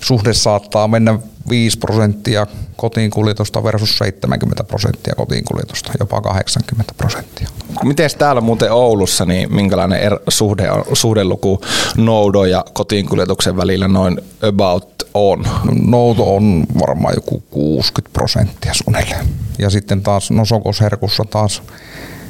suhde 0.00 0.34
saattaa 0.34 0.88
mennä 0.88 1.18
5 1.48 1.78
prosenttia 1.78 2.46
kotiinkuljetusta 2.76 3.64
versus 3.64 3.98
70 3.98 4.64
prosenttia 4.64 5.14
kotiinkuljetusta, 5.14 5.92
jopa 6.00 6.20
80 6.20 6.94
prosenttia. 6.96 7.48
Miten 7.84 8.10
täällä 8.18 8.40
muuten 8.40 8.72
Oulussa, 8.72 9.24
niin 9.24 9.54
minkälainen 9.54 10.00
er, 10.02 10.18
suhde 10.28 10.70
on, 10.70 10.84
suhdeluku 10.92 11.60
noudo 11.96 12.44
ja 12.44 12.64
kotiinkuljetuksen 12.72 13.56
välillä 13.56 13.88
noin 13.88 14.20
about 14.42 15.08
on? 15.14 15.44
Nouto 15.82 16.36
on 16.36 16.66
varmaan 16.80 17.14
joku 17.16 17.42
60 17.50 18.12
prosenttia 18.12 18.74
suunnilleen. 18.74 19.26
Ja 19.58 19.70
sitten 19.70 20.02
taas 20.02 20.30
nosokosherkussa 20.30 21.24
taas 21.30 21.62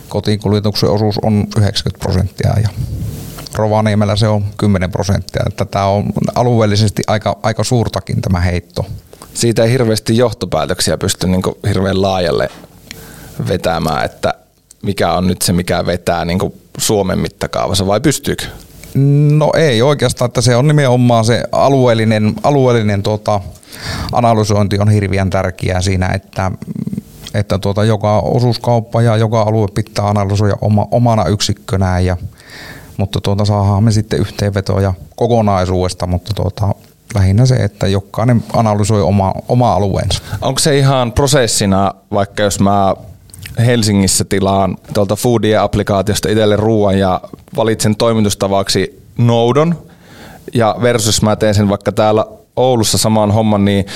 kotiinkuljetuksen 0.08 0.90
osuus 0.90 1.18
on 1.22 1.46
90 1.56 1.98
prosenttia 2.04 2.50
ja 2.62 2.68
Rovaniemellä 3.56 4.16
se 4.16 4.28
on 4.28 4.44
10 4.56 4.90
prosenttia. 4.90 5.42
Että 5.46 5.64
tämä 5.64 5.86
on 5.86 6.04
alueellisesti 6.34 7.02
aika, 7.06 7.38
aika 7.42 7.64
suurtakin 7.64 8.22
tämä 8.22 8.40
heitto. 8.40 8.86
Siitä 9.34 9.64
ei 9.64 9.70
hirveästi 9.70 10.16
johtopäätöksiä 10.16 10.98
pysty 10.98 11.26
niin 11.26 11.42
hirveän 11.68 12.02
laajalle 12.02 12.48
vetämään, 13.48 14.04
että 14.04 14.34
mikä 14.82 15.12
on 15.12 15.26
nyt 15.26 15.42
se, 15.42 15.52
mikä 15.52 15.86
vetää 15.86 16.24
niin 16.24 16.38
Suomen 16.78 17.18
mittakaavassa 17.18 17.86
vai 17.86 18.00
pystyykö? 18.00 18.44
No 19.30 19.50
ei 19.56 19.82
oikeastaan, 19.82 20.26
että 20.26 20.40
se 20.40 20.56
on 20.56 20.66
nimenomaan 20.66 21.24
se 21.24 21.42
alueellinen, 21.52 22.34
alueellinen 22.42 23.02
tuota, 23.02 23.40
analysointi 24.12 24.78
on 24.78 24.90
hirveän 24.90 25.30
tärkeää 25.30 25.80
siinä, 25.80 26.08
että 26.08 26.50
että 27.38 27.58
tuota, 27.58 27.84
joka 27.84 28.18
osuuskauppa 28.20 29.02
ja 29.02 29.16
joka 29.16 29.42
alue 29.42 29.68
pitää 29.74 30.08
analysoida 30.08 30.56
oma, 30.60 30.86
omana 30.90 31.24
yksikkönään, 31.24 32.04
ja, 32.04 32.16
mutta 32.96 33.20
tuota, 33.20 33.44
saadaan 33.44 33.84
me 33.84 33.92
sitten 33.92 34.20
yhteenvetoja 34.20 34.94
kokonaisuudesta, 35.16 36.06
mutta 36.06 36.34
tuota, 36.34 36.74
lähinnä 37.14 37.46
se, 37.46 37.54
että 37.54 37.86
jokainen 37.86 38.44
analysoi 38.52 39.02
oma, 39.02 39.34
oma 39.48 39.72
alueensa. 39.72 40.22
Onko 40.40 40.58
se 40.58 40.78
ihan 40.78 41.12
prosessina, 41.12 41.94
vaikka 42.12 42.42
jos 42.42 42.60
mä 42.60 42.94
Helsingissä 43.58 44.24
tilaan 44.24 44.76
tuolta 44.94 45.16
Foodie-applikaatiosta 45.16 46.30
itselle 46.30 46.56
ruoan 46.56 46.98
ja 46.98 47.20
valitsen 47.56 47.96
toimitustavaksi 47.96 49.02
noudon, 49.18 49.78
ja 50.54 50.76
versus 50.82 51.22
mä 51.22 51.36
teen 51.36 51.54
sen 51.54 51.68
vaikka 51.68 51.92
täällä 51.92 52.26
Oulussa 52.56 52.98
samaan 52.98 53.30
homman, 53.30 53.64
niin 53.64 53.86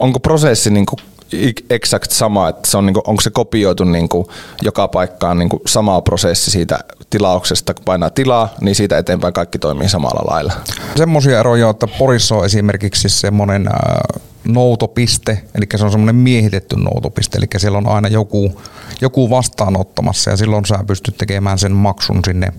onko 0.00 0.20
prosessi 0.20 0.70
niin 0.70 0.86
kuin 0.86 0.98
exact 1.70 2.10
sama, 2.10 2.48
että 2.48 2.70
se 2.70 2.76
on, 2.76 2.86
niin 2.86 2.94
kuin, 2.94 3.02
onko 3.06 3.20
se 3.20 3.30
kopioitu 3.30 3.84
niin 3.84 4.08
kuin, 4.08 4.26
joka 4.62 4.88
paikkaan 4.88 5.38
niin 5.38 5.48
kuin, 5.48 5.62
sama 5.66 6.00
prosessi 6.00 6.50
siitä 6.50 6.78
tilauksesta, 7.10 7.74
kun 7.74 7.84
painaa 7.84 8.10
tilaa, 8.10 8.54
niin 8.60 8.74
siitä 8.74 8.98
eteenpäin 8.98 9.32
kaikki 9.32 9.58
toimii 9.58 9.88
samalla 9.88 10.32
lailla. 10.32 10.52
Semmoisia 10.96 11.40
eroja, 11.40 11.70
että 11.70 11.86
Porissa 11.86 12.34
on 12.34 12.44
esimerkiksi 12.44 13.08
semmoinen 13.08 13.68
äh, 13.68 14.20
noutopiste, 14.44 15.42
eli 15.54 15.64
se 15.76 15.84
on 15.84 15.90
semmoinen 15.90 16.16
miehitetty 16.16 16.76
noutopiste, 16.76 17.38
eli 17.38 17.46
siellä 17.56 17.78
on 17.78 17.88
aina 17.88 18.08
joku, 18.08 18.60
joku 19.00 19.30
vastaanottamassa 19.30 20.30
ja 20.30 20.36
silloin 20.36 20.66
sä 20.66 20.78
pystyt 20.86 21.16
tekemään 21.18 21.58
sen 21.58 21.72
maksun 21.72 22.20
sinne 22.24 22.52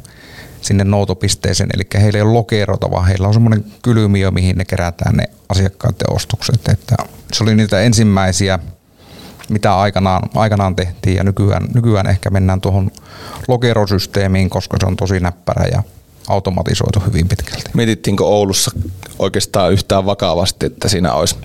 sinne 0.61 0.83
noutopisteeseen, 0.83 1.69
eli 1.73 2.01
heillä 2.01 2.17
ei 2.17 2.21
ole 2.21 2.33
lokeerota, 2.33 2.91
vaan 2.91 3.07
heillä 3.07 3.27
on 3.27 3.33
semmoinen 3.33 3.65
kylmiö, 3.81 4.31
mihin 4.31 4.57
ne 4.57 4.65
kerätään 4.65 5.15
ne 5.15 5.23
asiakkaiden 5.49 6.13
ostokset. 6.13 6.67
Että 6.69 6.95
se 7.33 7.43
oli 7.43 7.55
niitä 7.55 7.81
ensimmäisiä, 7.81 8.59
mitä 9.49 9.79
aikanaan, 9.79 10.29
aikanaan 10.35 10.75
tehtiin, 10.75 11.15
ja 11.15 11.23
nykyään, 11.23 11.67
nykyään 11.73 12.07
ehkä 12.07 12.29
mennään 12.29 12.61
tuohon 12.61 12.91
lokerosysteemiin, 13.47 14.49
koska 14.49 14.77
se 14.79 14.85
on 14.85 14.95
tosi 14.95 15.19
näppärä 15.19 15.65
ja 15.71 15.83
automatisoitu 16.27 16.99
hyvin 16.99 17.27
pitkälti. 17.27 17.69
Mietittiinkö 17.73 18.25
Oulussa 18.25 18.71
oikeastaan 19.19 19.73
yhtään 19.73 20.05
vakavasti, 20.05 20.65
että 20.65 20.87
siinä 20.87 21.13
olisi 21.13 21.35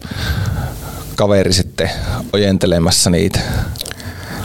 kaveri 1.16 1.52
sitten 1.52 1.90
ojentelemassa 2.32 3.10
niitä? 3.10 3.40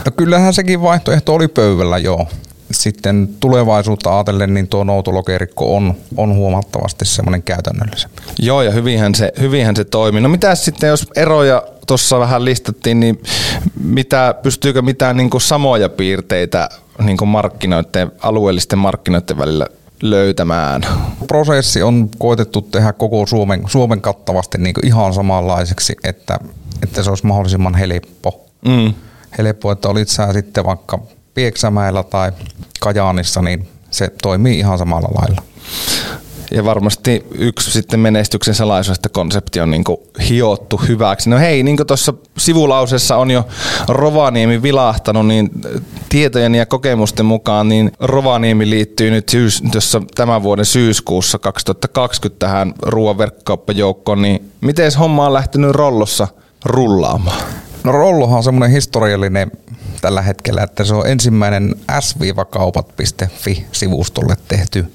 No 0.04 0.12
kyllähän 0.16 0.54
sekin 0.54 0.82
vaihtoehto 0.82 1.34
oli 1.34 1.48
pöydällä, 1.48 1.98
joo 1.98 2.28
sitten 2.70 3.28
tulevaisuutta 3.40 4.14
ajatellen, 4.16 4.54
niin 4.54 4.68
tuo 4.68 4.84
noutolokerikko 4.84 5.76
on, 5.76 5.94
on 6.16 6.34
huomattavasti 6.34 7.04
semmoinen 7.04 7.42
käytännöllisempi. 7.42 8.22
Joo, 8.38 8.62
ja 8.62 8.70
hyvinhän 8.70 9.14
se, 9.14 9.32
hyvinhän 9.40 9.76
se 9.76 9.84
toimii. 9.84 10.20
No 10.20 10.28
mitä 10.28 10.54
sitten, 10.54 10.88
jos 10.88 11.06
eroja 11.16 11.62
tuossa 11.86 12.18
vähän 12.18 12.44
listattiin, 12.44 13.00
niin 13.00 13.22
mitä, 13.84 14.34
pystyykö 14.42 14.82
mitään 14.82 15.16
niin 15.16 15.30
kuin 15.30 15.40
samoja 15.40 15.88
piirteitä 15.88 16.68
niin 17.04 17.16
kuin 17.16 17.28
markkinoiden, 17.28 18.12
alueellisten 18.22 18.78
markkinoiden 18.78 19.38
välillä 19.38 19.66
löytämään? 20.02 20.82
Prosessi 21.26 21.82
on 21.82 22.08
koetettu 22.18 22.62
tehdä 22.62 22.92
koko 22.92 23.26
Suomen, 23.26 23.62
Suomen 23.66 24.00
kattavasti 24.00 24.58
niin 24.58 24.74
kuin 24.74 24.86
ihan 24.86 25.14
samanlaiseksi, 25.14 25.96
että, 26.04 26.38
että 26.82 27.02
se 27.02 27.10
olisi 27.10 27.26
mahdollisimman 27.26 27.74
helppo. 27.74 28.46
Mm. 28.64 28.94
Helppo, 29.38 29.72
että 29.72 29.88
olit 29.88 30.08
sä 30.08 30.32
sitten 30.32 30.64
vaikka 30.64 30.98
Pieksämäellä 31.40 32.02
tai 32.02 32.32
Kajaanissa, 32.80 33.42
niin 33.42 33.68
se 33.90 34.08
toimii 34.22 34.58
ihan 34.58 34.78
samalla 34.78 35.08
lailla. 35.20 35.42
Ja 36.50 36.64
varmasti 36.64 37.26
yksi 37.34 37.70
sitten 37.70 38.00
menestyksen 38.00 38.54
salaisuus, 38.54 38.98
että 38.98 39.08
konsepti 39.08 39.60
on 39.60 39.70
niin 39.70 39.84
hiottu 40.28 40.80
hyväksi. 40.88 41.30
No 41.30 41.38
hei, 41.38 41.62
niin 41.62 41.76
kuin 41.76 41.86
tuossa 41.86 42.14
sivulausessa 42.38 43.16
on 43.16 43.30
jo 43.30 43.48
Rovaniemi 43.88 44.62
vilahtanut, 44.62 45.26
niin 45.26 45.50
tietojen 46.08 46.54
ja 46.54 46.66
kokemusten 46.66 47.26
mukaan 47.26 47.68
niin 47.68 47.92
Rovaniemi 48.00 48.70
liittyy 48.70 49.10
nyt 49.10 49.28
syys, 49.28 49.62
tuossa 49.72 50.02
tämän 50.14 50.42
vuoden 50.42 50.64
syyskuussa 50.64 51.38
2020 51.38 52.46
tähän 52.46 52.74
ruoan 52.82 53.18
verkkokauppajoukkoon, 53.18 54.22
niin 54.22 54.52
miten 54.60 54.92
homma 54.98 55.26
on 55.26 55.32
lähtenyt 55.32 55.70
rollossa 55.70 56.28
rullaamaan? 56.64 57.42
No 57.84 57.92
Rollohan 57.92 58.36
on 58.36 58.44
semmoinen 58.44 58.70
historiallinen 58.70 59.52
tällä 60.00 60.22
hetkellä, 60.22 60.62
että 60.62 60.84
se 60.84 60.94
on 60.94 61.06
ensimmäinen 61.06 61.74
s-kaupat.fi-sivustolle 62.00 64.36
tehty 64.48 64.92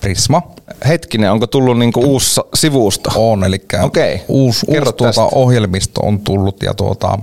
Prisma. 0.00 0.42
Hetkinen, 0.88 1.32
onko 1.32 1.46
tullut 1.46 1.78
niinku 1.78 2.00
uusi 2.00 2.40
sivusto? 2.54 3.10
On, 3.16 3.44
eli 3.44 3.64
okay. 3.82 4.18
uusi, 4.28 4.66
uusi 4.68 4.92
tuota 4.96 5.28
ohjelmisto 5.32 6.00
on 6.00 6.20
tullut 6.20 6.62
ja 6.62 6.74
tuota, 6.74 7.18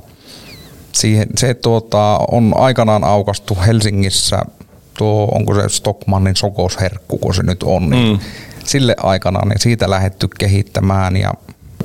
siihen, 0.92 1.28
se 1.38 1.54
tuota, 1.54 2.20
on 2.32 2.54
aikanaan 2.58 3.04
aukastu 3.04 3.58
Helsingissä, 3.68 4.42
tuo, 4.98 5.28
onko 5.32 5.56
se 5.56 5.70
Stockmannin 5.70 6.36
sokosherkku, 6.36 7.18
kun 7.18 7.36
se 7.36 7.44
nyt 7.44 7.64
on, 7.64 7.90
niin 7.90 8.12
mm. 8.12 8.20
sille 8.66 8.96
aikanaan 9.04 9.48
niin 9.48 9.60
siitä 9.60 9.90
lähetty 9.90 10.28
kehittämään 10.40 11.18
ja 11.18 11.34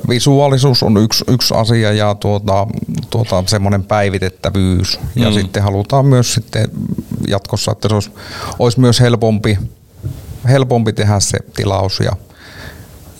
visuaalisuus 0.09 0.83
on 0.83 0.97
yksi, 0.97 1.23
yksi 1.27 1.53
asia 1.53 1.93
ja 1.93 2.15
tuota, 2.15 2.67
tuota, 3.09 3.43
semmoinen 3.47 3.83
päivitettävyys. 3.83 4.99
Ja 5.15 5.29
mm. 5.29 5.33
sitten 5.33 5.63
halutaan 5.63 6.05
myös 6.05 6.33
sitten 6.33 6.67
jatkossa, 7.27 7.71
että 7.71 7.89
se 7.89 7.95
olisi, 7.95 8.11
olisi 8.59 8.79
myös 8.79 8.99
helpompi, 8.99 9.57
helpompi 10.49 10.93
tehdä 10.93 11.19
se 11.19 11.37
tilaus 11.55 11.99
ja 11.99 12.11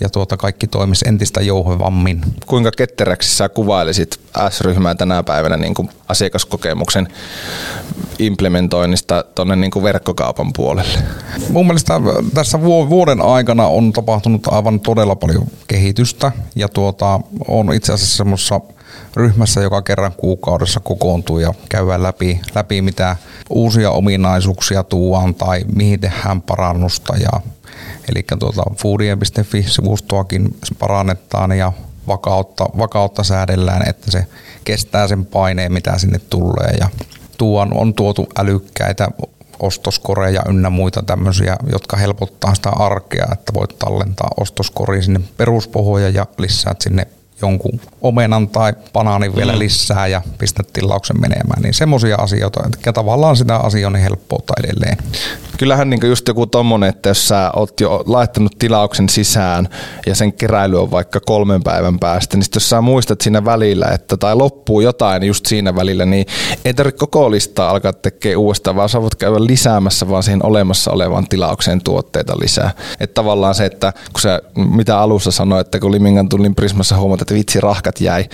ja 0.01 0.09
tuota 0.09 0.37
kaikki 0.37 0.67
toimisi 0.67 1.05
entistä 1.07 1.41
jouhevammin. 1.41 2.21
Kuinka 2.45 2.71
ketteräksi 2.71 3.37
sä 3.37 3.49
kuvailisit 3.49 4.19
S-ryhmää 4.49 4.95
tänä 4.95 5.23
päivänä 5.23 5.57
niin 5.57 5.73
kuin 5.73 5.89
asiakaskokemuksen 6.07 7.07
implementoinnista 8.19 9.23
tuonne 9.35 9.55
niin 9.55 9.83
verkkokaupan 9.83 10.53
puolelle? 10.55 10.99
Mun 11.49 11.67
mielestä 11.67 11.93
tässä 12.33 12.61
vuoden 12.61 13.21
aikana 13.21 13.67
on 13.67 13.93
tapahtunut 13.93 14.47
aivan 14.47 14.79
todella 14.79 15.15
paljon 15.15 15.47
kehitystä 15.67 16.31
ja 16.55 16.69
tuota, 16.69 17.19
on 17.47 17.73
itse 17.73 17.93
asiassa 17.93 18.17
semmoisessa 18.17 18.61
ryhmässä, 19.15 19.61
joka 19.61 19.81
kerran 19.81 20.11
kuukaudessa 20.17 20.79
kokoontuu 20.79 21.39
ja 21.39 21.53
käydään 21.69 22.03
läpi, 22.03 22.41
läpi 22.55 22.81
mitä 22.81 23.15
uusia 23.49 23.91
ominaisuuksia 23.91 24.83
tuodaan 24.83 25.35
tai 25.35 25.65
mihin 25.75 25.99
tehdään 25.99 26.41
parannusta 26.41 27.17
ja 27.17 27.41
Eli 28.09 28.25
tuota 28.39 28.63
foodien.fi-sivustoakin 28.77 30.55
parannetaan 30.79 31.51
ja 31.57 31.71
vakautta, 32.07 32.65
vakautta 32.77 33.23
säädellään, 33.23 33.89
että 33.89 34.11
se 34.11 34.25
kestää 34.63 35.07
sen 35.07 35.25
paineen, 35.25 35.73
mitä 35.73 35.97
sinne 35.97 36.19
tulee. 36.19 36.75
Ja 36.79 36.89
tuon 37.37 37.73
on 37.73 37.93
tuotu 37.93 38.27
älykkäitä 38.39 39.07
ostoskoreja 39.59 40.41
ynnä 40.49 40.69
muita 40.69 41.03
tämmöisiä, 41.03 41.57
jotka 41.71 41.97
helpottaa 41.97 42.55
sitä 42.55 42.69
arkea, 42.69 43.27
että 43.31 43.53
voit 43.53 43.79
tallentaa 43.79 44.29
ostoskoriin 44.39 45.03
sinne 45.03 45.21
peruspohja 45.37 46.09
ja 46.09 46.25
lisäät 46.37 46.81
sinne 46.81 47.07
jonkun 47.41 47.81
omenan 48.01 48.47
tai 48.47 48.73
banaanin 48.93 49.35
vielä 49.35 49.53
mm. 49.53 49.59
lisää 49.59 50.07
ja 50.07 50.21
pistät 50.37 50.67
tilauksen 50.73 51.21
menemään. 51.21 51.61
Niin 51.61 51.73
semmoisia 51.73 52.15
asioita, 52.15 52.63
että 52.65 52.93
tavallaan 52.93 53.37
sitä 53.37 53.55
asioinnin 53.57 54.03
helppoutta 54.03 54.53
edelleen. 54.63 54.97
Kyllähän 55.61 55.89
niin 55.89 55.99
just 56.03 56.27
joku 56.27 56.47
tommonen, 56.47 56.89
että 56.89 57.09
jos 57.09 57.27
sä 57.27 57.51
oot 57.55 57.79
jo 57.79 58.03
laittanut 58.07 58.51
tilauksen 58.59 59.09
sisään 59.09 59.69
ja 60.05 60.15
sen 60.15 60.33
keräily 60.33 60.81
on 60.81 60.91
vaikka 60.91 61.19
kolmen 61.19 61.63
päivän 61.63 61.99
päästä, 61.99 62.37
niin 62.37 62.45
jos 62.55 62.69
sä 62.69 62.81
muistat 62.81 63.21
siinä 63.21 63.45
välillä, 63.45 63.85
että 63.85 64.17
tai 64.17 64.35
loppuu 64.35 64.81
jotain 64.81 65.23
just 65.23 65.45
siinä 65.45 65.75
välillä, 65.75 66.05
niin 66.05 66.25
ei 66.65 66.73
tarvitse 66.73 66.97
koko 66.99 67.31
listaa 67.31 67.69
alkaa 67.69 67.93
tekemään 67.93 68.37
uudestaan, 68.37 68.75
vaan 68.75 68.89
sä 68.89 69.01
voit 69.01 69.15
käydä 69.15 69.35
lisäämässä 69.39 70.09
vaan 70.09 70.23
siihen 70.23 70.45
olemassa 70.45 70.91
olevaan 70.91 71.27
tilaukseen 71.27 71.81
tuotteita 71.83 72.33
lisää. 72.39 72.71
Että 72.99 73.13
tavallaan 73.13 73.55
se, 73.55 73.65
että 73.65 73.93
kun 74.13 74.21
sä 74.21 74.41
mitä 74.55 74.99
alussa 74.99 75.31
sanoit, 75.31 75.67
että 75.67 75.79
kun 75.79 75.91
Limingan 75.91 76.29
tullin 76.29 76.55
Prismassa 76.55 76.97
huomaat, 76.97 77.21
että 77.21 77.33
vitsi 77.33 77.61
rahkat 77.61 78.01
jäi, 78.01 78.25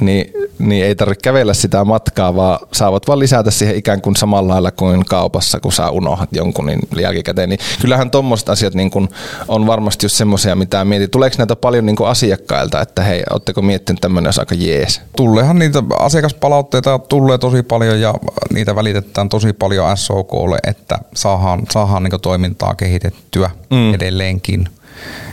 niin, 0.00 0.32
niin 0.58 0.84
ei 0.84 0.94
tarvitse 0.94 1.22
kävellä 1.22 1.54
sitä 1.54 1.84
matkaa, 1.84 2.36
vaan 2.36 2.58
saavat 2.72 3.08
vaan 3.08 3.18
lisätä 3.18 3.50
siihen 3.50 3.76
ikään 3.76 4.00
kuin 4.00 4.16
samalla 4.16 4.52
lailla 4.52 4.70
kuin 4.70 5.04
kaupassa, 5.04 5.60
kun 5.60 5.72
sä 5.72 5.90
unohdat 5.90 6.28
jonkun 6.32 6.71
niin 6.80 7.02
jälkikäteen. 7.02 7.48
Niin 7.48 7.60
kyllähän 7.80 8.10
tuommoiset 8.10 8.48
asiat 8.48 8.74
niin 8.74 8.90
kun 8.90 9.08
on 9.48 9.66
varmasti 9.66 10.04
just 10.04 10.16
semmoisia, 10.16 10.56
mitä 10.56 10.84
mietit. 10.84 11.10
Tuleeko 11.10 11.36
näitä 11.38 11.56
paljon 11.56 11.86
niin 11.86 11.96
asiakkailta, 12.06 12.80
että 12.80 13.02
hei, 13.02 13.22
ootteko 13.30 13.62
miettinyt 13.62 14.00
tämmöinen 14.00 14.28
olisi 14.28 14.40
aika 14.40 14.54
jees? 14.54 15.00
Tullehan 15.16 15.58
niitä 15.58 15.82
asiakaspalautteita 15.98 16.98
tulee 16.98 17.38
tosi 17.38 17.62
paljon 17.62 18.00
ja 18.00 18.14
niitä 18.52 18.74
välitetään 18.74 19.28
tosi 19.28 19.52
paljon 19.52 19.96
SOKlle, 19.96 20.58
että 20.66 20.98
saadaan, 21.14 21.62
saadaan 21.70 22.02
niin 22.02 22.20
toimintaa 22.22 22.74
kehitettyä 22.74 23.50
mm. 23.70 23.94
edelleenkin. 23.94 24.68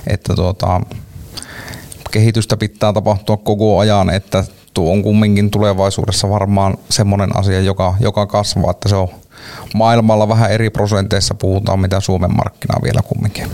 Että 0.08 0.36
tuota, 0.36 0.82
kehitystä 2.12 2.58
pitää 2.58 2.94
tapahtua 2.94 3.38
koko 3.38 3.80
ajan, 3.80 4.10
että 4.10 4.44
tuo 4.74 4.92
on 4.92 5.04
kumminkin 5.04 5.52
tulevaisuudessa 5.52 6.30
varmaan 6.30 6.78
semmoinen 6.90 7.38
asia, 7.38 7.62
joka, 7.62 7.96
joka 8.00 8.26
kasvaa, 8.26 8.72
että 8.72 8.90
se 8.90 8.96
on 8.96 9.10
maailmalla 9.74 10.30
vähän 10.30 10.52
eri 10.52 10.70
prosenteissa 10.70 11.34
puhutaan, 11.34 11.80
mitä 11.80 12.00
Suomen 12.00 12.36
markkina 12.36 12.82
vielä 12.84 13.02
kumminkin. 13.02 13.48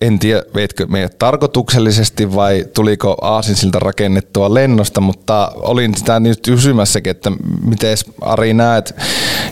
En 0.00 0.18
tiedä, 0.18 0.42
veitkö 0.54 0.86
meidät 0.86 1.18
tarkoituksellisesti 1.18 2.34
vai 2.34 2.64
tuliko 2.74 3.16
Aasinsilta 3.20 3.78
rakennettua 3.78 4.54
lennosta, 4.54 5.00
mutta 5.00 5.52
olin 5.56 5.94
sitä 5.94 6.20
nyt 6.20 6.40
kysymässäkin, 6.40 7.10
että 7.10 7.32
miten 7.64 7.96
Ari 8.20 8.54
näet, 8.54 8.94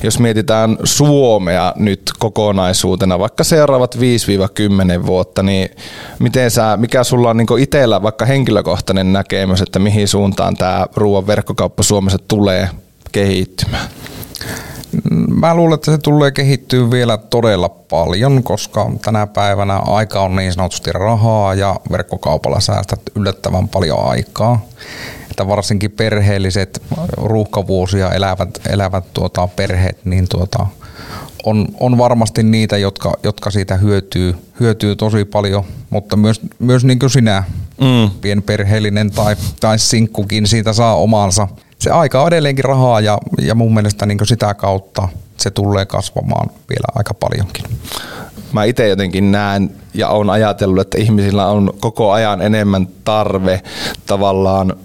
jos 0.03 0.19
mietitään 0.19 0.77
Suomea 0.85 1.73
nyt 1.77 2.03
kokonaisuutena, 2.19 3.19
vaikka 3.19 3.45
seuraavat 3.45 3.97
5-10 5.03 5.07
vuotta, 5.07 5.43
niin 5.43 5.71
miten 6.19 6.51
sä, 6.51 6.77
mikä 6.77 7.05
sulla 7.05 7.31
on 7.31 7.37
niin 7.37 7.59
itsellä 7.59 8.03
vaikka 8.03 8.25
henkilökohtainen 8.25 9.13
näkemys, 9.13 9.63
että 9.63 9.79
mihin 9.79 10.09
suuntaan 10.09 10.57
tämä 10.57 10.87
ruoan 10.97 11.27
verkkokauppa 11.27 11.83
Suomessa 11.83 12.19
tulee 12.29 12.69
kehittymään? 13.13 13.89
Mä 15.29 15.55
luulen, 15.55 15.75
että 15.75 15.93
se 15.93 15.99
tulee 15.99 16.31
kehittyä 16.31 16.91
vielä 16.91 17.17
todella 17.17 17.69
paljon, 17.69 18.43
koska 18.43 18.91
tänä 19.05 19.27
päivänä 19.27 19.77
aika 19.77 20.21
on 20.21 20.37
niin 20.37 20.53
sanotusti 20.53 20.93
rahaa 20.93 21.55
ja 21.55 21.81
verkkokaupalla 21.93 22.61
säästät 22.61 23.01
yllättävän 23.15 23.69
paljon 23.69 24.09
aikaa. 24.09 24.67
Että 25.31 25.47
varsinkin 25.47 25.91
perheelliset 25.91 26.83
ruuhkavuosia 27.17 28.13
elävät, 28.13 28.61
elävät 28.69 29.05
tuota, 29.13 29.47
perheet, 29.47 30.05
niin 30.05 30.29
tuota, 30.29 30.67
on, 31.45 31.69
on 31.81 31.99
varmasti 31.99 32.43
niitä, 32.43 32.79
jotka, 32.79 33.13
jotka 33.23 33.51
siitä 33.51 33.77
hyötyy, 33.77 34.35
hyötyy 34.61 34.97
tosi 34.97 35.25
paljon, 35.25 35.65
mutta 35.91 36.17
myös, 36.17 36.41
myös 36.59 36.85
niin 36.85 36.99
kuin 36.99 37.11
sinä, 37.11 37.45
mm. 37.81 38.11
pienperheellinen 38.21 39.11
tai, 39.11 39.37
tai 39.61 39.79
sinkkukin 39.79 40.47
siitä 40.47 40.73
saa 40.73 40.97
omansa– 40.97 41.49
se 41.81 41.91
aika 41.91 42.23
on 42.23 42.29
edelleenkin 42.29 42.65
rahaa 42.65 43.01
ja, 43.01 43.19
ja 43.43 43.55
mun 43.55 43.75
mielestä 43.75 44.07
niin 44.07 44.19
sitä 44.25 44.55
kautta 44.55 45.09
se 45.37 45.51
tulee 45.51 45.87
kasvamaan 45.87 46.51
vielä 46.69 46.87
aika 46.95 47.15
paljonkin. 47.15 47.65
Mä 48.53 48.65
itse 48.65 48.89
jotenkin 48.89 49.33
näen 49.33 49.71
ja 49.95 50.09
on 50.09 50.31
ajatellut, 50.31 50.81
että 50.81 50.99
ihmisillä 50.99 51.47
on 51.47 51.75
koko 51.81 52.13
ajan 52.13 52.43
enemmän 52.43 52.89
tarve 53.05 53.63
tavallaan 54.07 54.77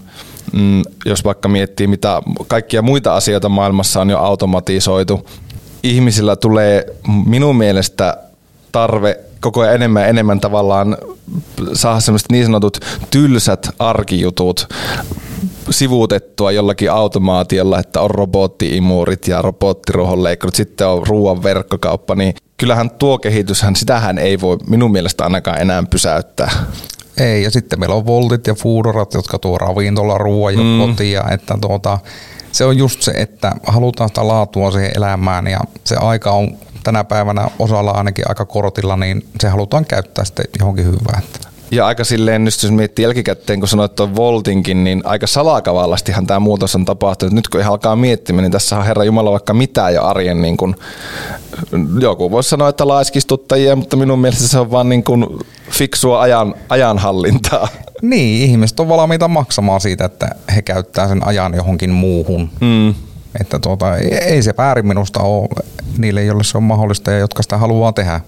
mm, 0.53 0.81
jos 1.05 1.24
vaikka 1.25 1.48
miettii, 1.48 1.87
mitä 1.87 2.22
kaikkia 2.48 2.81
muita 2.81 3.15
asioita 3.15 3.50
maailmassa 3.50 4.01
on 4.01 4.09
jo 4.09 4.20
automatisoitu, 4.20 5.29
ihmisillä 5.83 6.35
tulee 6.35 6.85
minun 7.25 7.55
mielestä 7.55 8.17
tarve 8.72 9.20
koko 9.46 9.62
ajan 9.62 9.75
enemmän 9.75 10.03
ja 10.03 10.08
enemmän 10.08 10.40
tavallaan 10.40 10.98
saada 11.74 12.00
semmoiset 12.00 12.31
niin 12.31 12.46
sanotut 12.46 12.79
tylsät 13.12 13.70
arkijutut 13.79 14.68
sivuutettua 15.70 16.51
jollakin 16.51 16.92
automaatiolla, 16.92 17.79
että 17.79 18.01
on 18.01 18.10
robottiimurit 18.12 19.27
ja 19.27 19.42
robottiruohonleikkurit, 19.42 20.55
sitten 20.55 20.88
on 20.88 21.08
ruoan 21.08 21.44
verkkokauppa, 21.44 22.16
niin 22.16 22.36
kyllähän 22.58 22.90
tuo 22.90 23.18
kehityshän, 23.18 23.75
sitähän 23.75 24.18
ei 24.18 24.42
voi 24.42 24.58
minun 24.70 24.92
mielestä 24.92 25.24
ainakaan 25.24 25.62
enää 25.62 25.84
pysäyttää. 25.90 26.51
Ei, 27.18 27.44
ja 27.44 27.51
sitten 27.51 27.79
meillä 27.79 27.96
on 27.96 28.05
Voltit 28.05 28.48
ja 28.48 28.55
Foodorat, 28.55 29.14
jotka 29.14 29.40
tuo 29.40 29.58
ravintola, 29.58 30.18
ruoan 30.18 30.53
ja 30.53 30.64
mm. 30.64 30.79
kotia, 30.79 31.24
että 31.31 31.58
tuota, 31.62 32.00
se 32.51 32.66
on 32.66 32.77
just 32.77 33.01
se, 33.01 33.12
että 33.12 33.55
halutaan 33.68 34.10
sitä 34.10 34.27
laatua 34.27 34.72
siihen 34.72 34.92
elämään 34.96 35.48
ja 35.48 35.60
se 35.84 35.96
aika 35.96 36.31
on 36.31 36.58
tänä 36.85 37.03
päivänä 37.03 37.48
osalla 37.59 37.91
ainakin 37.91 38.25
aika 38.29 38.45
kortilla, 38.45 38.98
niin 38.98 39.25
se 39.39 39.48
halutaan 39.48 39.85
käyttää 39.85 40.25
sitten 40.25 40.45
johonkin 40.59 40.85
hyvään. 40.85 41.24
Ja 41.71 41.87
aika 41.87 42.03
silleen, 42.03 42.43
nyt 42.43 42.63
jos 42.63 42.71
miettii 42.71 43.03
jälkikäteen, 43.03 43.59
kun 43.59 43.69
sanoit 43.69 43.95
tuon 43.95 44.15
Voltinkin, 44.15 44.83
niin 44.83 45.01
aika 45.05 45.27
salakavallastihan 45.27 46.27
tämä 46.27 46.39
muutos 46.39 46.75
on 46.75 46.85
tapahtunut. 46.85 47.33
Nyt 47.33 47.48
kun 47.48 47.61
ihan 47.61 47.71
alkaa 47.71 47.95
miettimään, 47.95 48.43
niin 48.43 48.51
tässä 48.51 48.77
on 48.77 48.85
Herra 48.85 49.03
Jumala 49.03 49.31
vaikka 49.31 49.53
mitään 49.53 49.93
jo 49.93 50.03
arjen, 50.03 50.41
niin 50.41 50.57
kuin, 50.57 50.75
joku 52.00 52.31
voisi 52.31 52.50
sanoa, 52.50 52.69
että 52.69 52.87
laiskistuttajia, 52.87 53.75
mutta 53.75 53.98
minun 53.98 54.19
mielestä 54.19 54.48
se 54.48 54.59
on 54.59 54.71
vaan 54.71 54.89
niin 54.89 55.03
kuin 55.03 55.25
fiksua 55.71 56.21
ajan, 56.21 56.55
ajanhallintaa. 56.69 57.67
Niin, 58.01 58.50
ihmiset 58.50 58.79
on 58.79 58.89
valmiita 58.89 59.27
maksamaan 59.27 59.81
siitä, 59.81 60.05
että 60.05 60.27
he 60.55 60.61
käyttää 60.61 61.07
sen 61.07 61.27
ajan 61.27 61.53
johonkin 61.53 61.89
muuhun. 61.89 62.50
Mm. 62.61 62.93
Että 63.41 63.59
tuota, 63.59 63.98
ei 63.98 64.41
se 64.41 64.53
väärin 64.57 64.87
minusta 64.87 65.19
ole 65.19 65.50
niille, 65.98 66.24
joille 66.24 66.43
se 66.43 66.57
on 66.57 66.63
mahdollista 66.63 67.11
ja 67.11 67.17
jotka 67.19 67.43
sitä 67.43 67.57
haluaa 67.57 67.93
tehdä. 67.93 68.21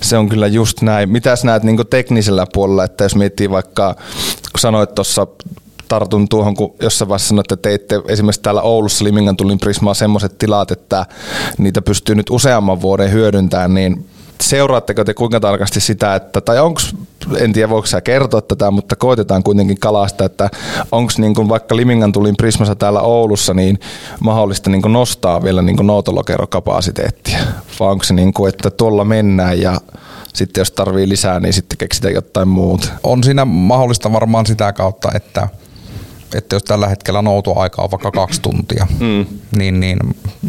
Se 0.00 0.16
on 0.16 0.28
kyllä 0.28 0.46
just 0.46 0.82
näin. 0.82 1.10
Mitäs 1.10 1.44
näet 1.44 1.62
niin 1.62 1.88
teknisellä 1.90 2.46
puolella, 2.52 2.84
että 2.84 3.04
jos 3.04 3.14
miettii 3.14 3.50
vaikka, 3.50 3.94
kun 4.52 4.60
sanoit 4.60 4.94
tuossa 4.94 5.26
tartun 5.88 6.28
tuohon, 6.28 6.54
kun 6.54 6.74
jossain 6.82 7.08
vaiheessa 7.08 7.28
sanoit, 7.28 7.52
että 7.52 7.62
teitte 7.68 8.02
esimerkiksi 8.08 8.42
täällä 8.42 8.62
Oulussa 8.62 9.04
Limingan 9.04 9.36
tulin 9.36 9.58
Prismaa 9.58 9.94
semmoiset 9.94 10.38
tilat, 10.38 10.70
että 10.70 11.06
niitä 11.58 11.82
pystyy 11.82 12.14
nyt 12.14 12.30
useamman 12.30 12.80
vuoden 12.80 13.12
hyödyntämään, 13.12 13.74
niin 13.74 14.07
seuraatteko 14.42 15.04
te 15.04 15.14
kuinka 15.14 15.40
tarkasti 15.40 15.80
sitä, 15.80 16.14
että, 16.14 16.40
tai 16.40 16.60
onko, 16.60 16.80
en 17.38 17.52
tiedä 17.52 17.68
voiko 17.68 17.86
sä 17.86 18.00
kertoa 18.00 18.40
tätä, 18.40 18.70
mutta 18.70 18.96
koitetaan 18.96 19.42
kuitenkin 19.42 19.78
kalasta, 19.80 20.24
että 20.24 20.50
onko 20.92 21.12
niin 21.18 21.34
kuin 21.34 21.48
vaikka 21.48 21.76
Limingan 21.76 22.12
tulin 22.12 22.36
Prismassa 22.36 22.74
täällä 22.74 23.00
Oulussa, 23.00 23.54
niin 23.54 23.80
mahdollista 24.20 24.70
niin 24.70 24.82
kuin 24.82 24.92
nostaa 24.92 25.42
vielä 25.42 25.62
niin 25.62 25.86
noutolokerokapasiteettia, 25.86 27.38
vai 27.80 27.90
onko 27.90 28.04
se 28.04 28.14
niin 28.14 28.32
kuin, 28.32 28.48
että 28.48 28.70
tuolla 28.70 29.04
mennään 29.04 29.60
ja 29.60 29.80
sitten 30.34 30.60
jos 30.60 30.70
tarvii 30.70 31.08
lisää, 31.08 31.40
niin 31.40 31.52
sitten 31.52 31.78
keksitään 31.78 32.14
jotain 32.14 32.48
muuta. 32.48 32.88
On 33.02 33.24
siinä 33.24 33.44
mahdollista 33.44 34.12
varmaan 34.12 34.46
sitä 34.46 34.72
kautta, 34.72 35.10
että 35.14 35.48
että 36.34 36.56
jos 36.56 36.62
tällä 36.62 36.88
hetkellä 36.88 37.22
noutoaika 37.22 37.82
on 37.82 37.90
vaikka 37.90 38.10
kaksi 38.10 38.40
tuntia, 38.40 38.86
mm. 39.00 39.26
niin, 39.58 39.80
niin 39.80 39.98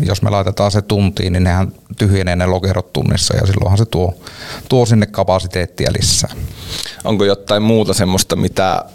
jos 0.05 0.21
me 0.21 0.29
laitetaan 0.29 0.71
se 0.71 0.81
tuntiin, 0.81 1.33
niin 1.33 1.43
nehän 1.43 1.71
tyhjenee 1.97 2.35
ne 2.35 2.45
lokerot 2.45 2.93
tunnissa 2.93 3.37
ja 3.37 3.47
silloinhan 3.47 3.77
se 3.77 3.85
tuo, 3.85 4.13
tuo 4.69 4.85
sinne 4.85 5.05
kapasiteettia 5.05 5.91
lisää. 5.99 6.29
Onko 7.03 7.25
jotain 7.25 7.63
muuta 7.63 7.93
semmoista, 7.93 8.35
mitä 8.35 8.85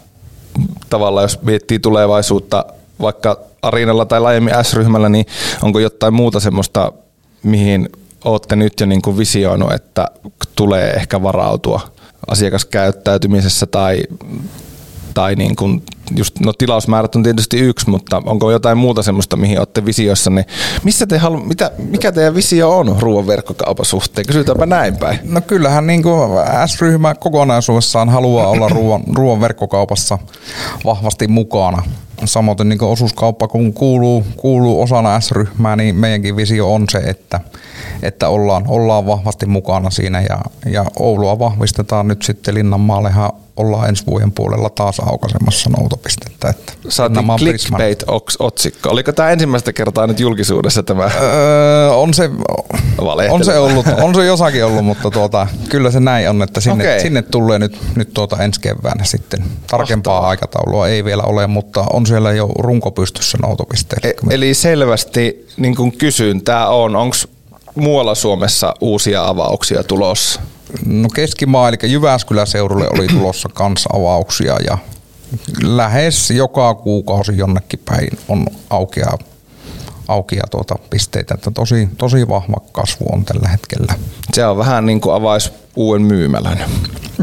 tavallaan 0.89 1.23
jos 1.23 1.41
miettii 1.41 1.79
tulevaisuutta 1.79 2.65
vaikka 3.01 3.39
Arinalla 3.61 4.05
tai 4.05 4.21
laajemmin 4.21 4.53
S-ryhmällä, 4.61 5.09
niin 5.09 5.25
onko 5.61 5.79
jotain 5.79 6.13
muuta 6.13 6.39
semmoista, 6.39 6.91
mihin 7.43 7.89
olette 8.25 8.55
nyt 8.55 8.79
jo 8.79 8.85
niin 8.85 9.01
kuin 9.01 9.17
visioinut, 9.17 9.71
että 9.73 10.07
tulee 10.55 10.89
ehkä 10.89 11.23
varautua 11.23 11.81
asiakaskäyttäytymisessä 12.27 13.65
tai 13.65 14.03
tai 15.15 15.35
niin 15.35 15.55
kuin 15.55 15.83
just, 16.15 16.39
no 16.39 16.53
tilausmäärät 16.53 17.15
on 17.15 17.23
tietysti 17.23 17.59
yksi, 17.59 17.89
mutta 17.89 18.21
onko 18.25 18.51
jotain 18.51 18.77
muuta 18.77 19.03
semmoista, 19.03 19.37
mihin 19.37 19.59
olette 19.59 19.85
visiossa, 19.85 20.29
niin 20.29 20.45
missä 20.83 21.07
te 21.07 21.17
halu, 21.17 21.39
mitä, 21.39 21.71
mikä 21.77 22.11
teidän 22.11 22.35
visio 22.35 22.77
on 22.77 22.95
ruoan 22.99 23.27
verkkokaupan 23.27 23.85
suhteen? 23.85 24.27
Kysytäänpä 24.27 24.65
näin 24.65 24.97
päin. 24.97 25.19
No 25.23 25.41
kyllähän 25.41 25.87
niin 25.87 26.03
kuin 26.03 26.29
S-ryhmä 26.65 27.15
kokonaisuudessaan 27.15 28.09
haluaa 28.09 28.47
olla 28.47 28.69
ruoan, 28.69 29.03
ruoan 29.13 29.41
verkkokaupassa 29.41 30.17
vahvasti 30.85 31.27
mukana. 31.27 31.83
samoin 32.25 32.57
niin 32.63 32.83
osuuskauppa, 32.83 33.47
kun 33.47 33.73
kuuluu, 33.73 34.25
kuuluu 34.37 34.81
osana 34.81 35.19
S-ryhmää, 35.19 35.75
niin 35.75 35.95
meidänkin 35.95 36.35
visio 36.35 36.73
on 36.73 36.85
se, 36.91 36.97
että, 36.97 37.39
että 38.01 38.29
ollaan, 38.29 38.63
ollaan 38.67 39.05
vahvasti 39.05 39.45
mukana 39.45 39.89
siinä 39.89 40.21
ja, 40.21 40.39
ja 40.65 40.85
Oulua 40.99 41.39
vahvistetaan 41.39 42.07
nyt 42.07 42.21
sitten 42.21 42.53
Linnanmaallehan 42.53 43.31
ollaan 43.57 43.89
ensi 43.89 44.05
vuoden 44.05 44.31
puolella 44.31 44.69
taas 44.69 44.99
aukaisemassa 44.99 45.69
noutopistettä. 45.69 46.49
Että 46.49 46.73
Saatiin 46.89 47.25
clickbait-otsikko. 47.25 48.89
Oliko 48.89 49.11
tämä 49.11 49.29
ensimmäistä 49.29 49.73
kertaa 49.73 50.07
nyt 50.07 50.19
julkisuudessa 50.19 50.83
tämä? 50.83 51.03
Öö, 51.03 51.91
on, 51.91 52.13
se, 52.13 52.29
on, 53.29 53.45
se 53.45 53.57
ollut, 53.57 53.85
on 54.01 54.15
se 54.15 54.25
jossakin 54.25 54.65
ollut, 54.65 54.85
mutta 54.85 55.11
tuota, 55.11 55.47
kyllä 55.69 55.91
se 55.91 55.99
näin 55.99 56.29
on, 56.29 56.43
että 56.43 56.59
sinne, 56.59 56.83
okay. 56.83 56.99
sinne 56.99 57.21
tulee 57.21 57.59
nyt, 57.59 57.77
nyt 57.95 58.13
tuota 58.13 58.43
ensi 58.43 58.61
keväänä 58.61 59.03
sitten. 59.03 59.43
Tarkempaa 59.67 60.13
Mahtavaa. 60.13 60.29
aikataulua 60.29 60.87
ei 60.87 61.05
vielä 61.05 61.23
ole, 61.23 61.47
mutta 61.47 61.85
on 61.93 62.05
siellä 62.05 62.31
jo 62.31 62.47
runko 62.59 62.91
pystyssä 62.91 63.37
noutopisteellä. 63.41 64.09
E- 64.09 64.35
eli 64.35 64.53
selvästi 64.53 65.47
niin 65.57 65.75
kuin 65.75 65.97
kysyntää 65.97 66.69
on. 66.69 66.95
Onko 66.95 67.15
muualla 67.75 68.15
Suomessa 68.15 68.73
uusia 68.81 69.27
avauksia 69.27 69.83
tulossa? 69.83 70.41
No 70.85 71.09
keskimaa, 71.09 71.69
eli 71.69 71.77
Jyväskylän 71.83 72.47
seudulle 72.47 72.87
oli 72.89 73.07
tulossa 73.07 73.49
kanssa 73.53 73.89
avauksia 73.93 74.57
ja 74.65 74.77
lähes 75.63 76.31
joka 76.31 76.73
kuukausi 76.73 77.37
jonnekin 77.37 77.79
päin 77.85 78.07
on 78.27 78.47
aukia, 78.69 79.17
aukia 80.07 80.43
tuota 80.51 80.75
pisteitä, 80.89 81.33
että 81.33 81.51
tosi, 81.51 81.89
tosi 81.97 82.27
vahva 82.27 82.61
kasvu 82.71 83.05
on 83.11 83.25
tällä 83.25 83.49
hetkellä. 83.49 83.93
Se 84.33 84.45
on 84.45 84.57
vähän 84.57 84.85
niin 84.85 85.01
kuin 85.01 85.15
avaisi 85.15 85.51
uuden 85.75 86.01
myymälän. 86.01 86.59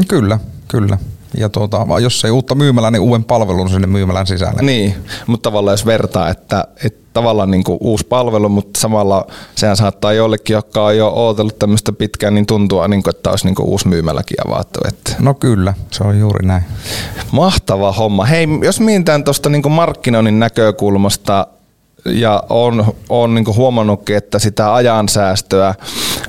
Kyllä, 0.07 0.39
kyllä 0.67 0.97
ja 1.37 1.49
tuota, 1.49 1.85
jos 2.01 2.25
ei 2.25 2.31
uutta 2.31 2.55
myymälää, 2.55 2.91
niin 2.91 3.01
uuden 3.01 3.23
palvelun 3.23 3.69
sinne 3.69 3.87
myymälän 3.87 4.27
sisälle. 4.27 4.61
Niin, 4.61 4.95
mutta 5.27 5.49
tavallaan 5.49 5.73
jos 5.73 5.85
vertaa, 5.85 6.29
että, 6.29 6.67
että 6.83 7.03
tavallaan 7.13 7.51
niin 7.51 7.63
kuin 7.63 7.77
uusi 7.81 8.05
palvelu, 8.07 8.49
mutta 8.49 8.79
samalla 8.79 9.27
sehän 9.55 9.77
saattaa 9.77 10.13
jollekin, 10.13 10.53
joka 10.53 10.85
on 10.85 10.97
jo 10.97 11.07
ootellut 11.07 11.59
tämmöistä 11.59 11.91
pitkään, 11.91 12.33
niin 12.33 12.45
tuntua, 12.45 12.87
niin 12.87 13.03
kuin, 13.03 13.15
että 13.15 13.29
olisi 13.29 13.45
niin 13.45 13.55
kuin 13.55 13.69
uusi 13.69 13.87
myymäläkin 13.87 14.37
avattu. 14.47 14.79
Että. 14.87 15.15
No 15.19 15.33
kyllä, 15.33 15.73
se 15.91 16.03
on 16.03 16.19
juuri 16.19 16.47
näin. 16.47 16.63
Mahtava 17.31 17.91
homma. 17.91 18.25
Hei, 18.25 18.47
jos 18.63 18.79
mietitään 18.79 19.23
tuosta 19.23 19.49
niin 19.49 19.71
markkinoinnin 19.71 20.39
näkökulmasta, 20.39 21.47
ja 22.05 22.43
on, 22.49 22.93
on 23.09 23.35
niin 23.35 23.55
huomannutkin, 23.55 24.15
että 24.17 24.39
sitä 24.39 24.73
ajansäästöä 24.73 25.75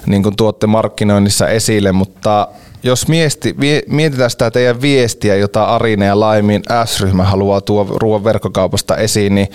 niin 0.06 0.36
tuotte 0.36 0.66
markkinoinnissa 0.66 1.48
esille, 1.48 1.92
mutta 1.92 2.48
jos 2.82 3.08
miesti, 3.08 3.56
mietitään 3.86 4.30
sitä 4.30 4.50
teidän 4.50 4.80
viestiä, 4.80 5.36
jota 5.36 5.64
Arine 5.64 6.06
ja 6.06 6.20
Laimin 6.20 6.62
S-ryhmä 6.84 7.24
haluaa 7.24 7.60
tuoda 7.60 7.90
ruoan 7.96 8.24
verkkokaupasta 8.24 8.96
esiin, 8.96 9.34
niin 9.34 9.48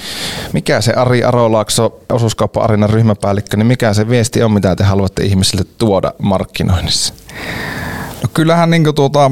mikä 0.53 0.81
se 0.81 0.93
Ari 0.93 1.23
Arolaakso, 1.23 1.99
osuuskauppa 2.09 2.61
Arinan 2.61 2.89
ryhmäpäällikkö, 2.89 3.57
niin 3.57 3.67
mikä 3.67 3.93
se 3.93 4.09
viesti 4.09 4.43
on, 4.43 4.51
mitä 4.51 4.75
te 4.75 4.83
haluatte 4.83 5.23
ihmisille 5.23 5.63
tuoda 5.77 6.13
markkinoinnissa? 6.17 7.13
No 8.23 8.29
kyllähän 8.33 8.69
niin 8.69 8.95
tuota, 8.95 9.31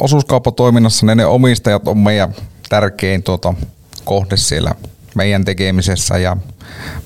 osuuskauppatoiminnassa 0.00 1.06
ne, 1.06 1.14
ne 1.14 1.26
omistajat 1.26 1.88
on 1.88 1.98
meidän 1.98 2.34
tärkein 2.68 3.22
tuota, 3.22 3.54
kohde 4.04 4.36
siellä 4.36 4.74
meidän 5.14 5.44
tekemisessä 5.44 6.18
ja 6.18 6.36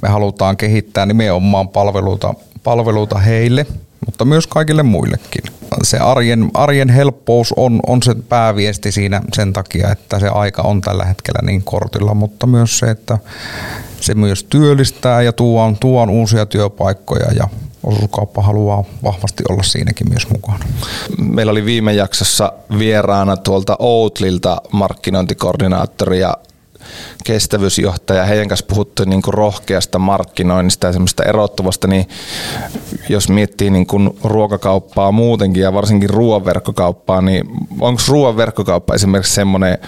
me 0.02 0.08
halutaan 0.08 0.56
kehittää 0.56 1.06
nimenomaan 1.06 1.68
palveluita, 1.68 2.34
palveluita 2.64 3.18
heille, 3.18 3.66
mutta 4.06 4.24
myös 4.24 4.46
kaikille 4.46 4.82
muillekin 4.82 5.44
se 5.82 5.98
arjen, 5.98 6.50
arjen 6.54 6.88
helppous 6.88 7.54
on, 7.56 7.80
on 7.86 8.02
se 8.02 8.14
pääviesti 8.28 8.92
siinä 8.92 9.20
sen 9.32 9.52
takia, 9.52 9.92
että 9.92 10.18
se 10.18 10.28
aika 10.28 10.62
on 10.62 10.80
tällä 10.80 11.04
hetkellä 11.04 11.40
niin 11.42 11.62
kortilla, 11.62 12.14
mutta 12.14 12.46
myös 12.46 12.78
se, 12.78 12.90
että 12.90 13.18
se 14.00 14.14
myös 14.14 14.44
työllistää 14.44 15.22
ja 15.22 15.32
tuo 15.32 15.74
tuon 15.80 16.10
uusia 16.10 16.46
työpaikkoja 16.46 17.32
ja 17.32 17.48
osuuskauppa 17.82 18.42
haluaa 18.42 18.84
vahvasti 19.04 19.42
olla 19.48 19.62
siinäkin 19.62 20.08
myös 20.08 20.30
mukana. 20.30 20.64
Meillä 21.18 21.52
oli 21.52 21.64
viime 21.64 21.92
jaksossa 21.92 22.52
vieraana 22.78 23.36
tuolta 23.36 23.76
Outlilta 23.78 24.62
markkinointikoordinaattori 24.72 26.20
ja 26.20 26.34
kestävyysjohtaja, 27.24 28.24
heidän 28.24 28.48
kanssa 28.48 28.66
puhuttiin 28.68 29.10
niin 29.10 29.22
kuin 29.22 29.34
rohkeasta 29.34 29.98
markkinoinnista 29.98 30.86
ja 30.86 30.92
semmoista 30.92 31.24
erottuvasta, 31.24 31.88
niin 31.88 32.08
jos 33.08 33.28
miettii 33.28 33.70
niin 33.70 33.86
kuin 33.86 34.10
ruokakauppaa 34.24 35.12
muutenkin 35.12 35.62
ja 35.62 35.72
varsinkin 35.72 36.10
ruoanverkkokauppaa, 36.10 37.20
niin 37.20 37.46
onko 37.80 38.02
ruoanverkkokauppa 38.08 38.94
esimerkiksi 38.94 39.34
semmoinen 39.34 39.78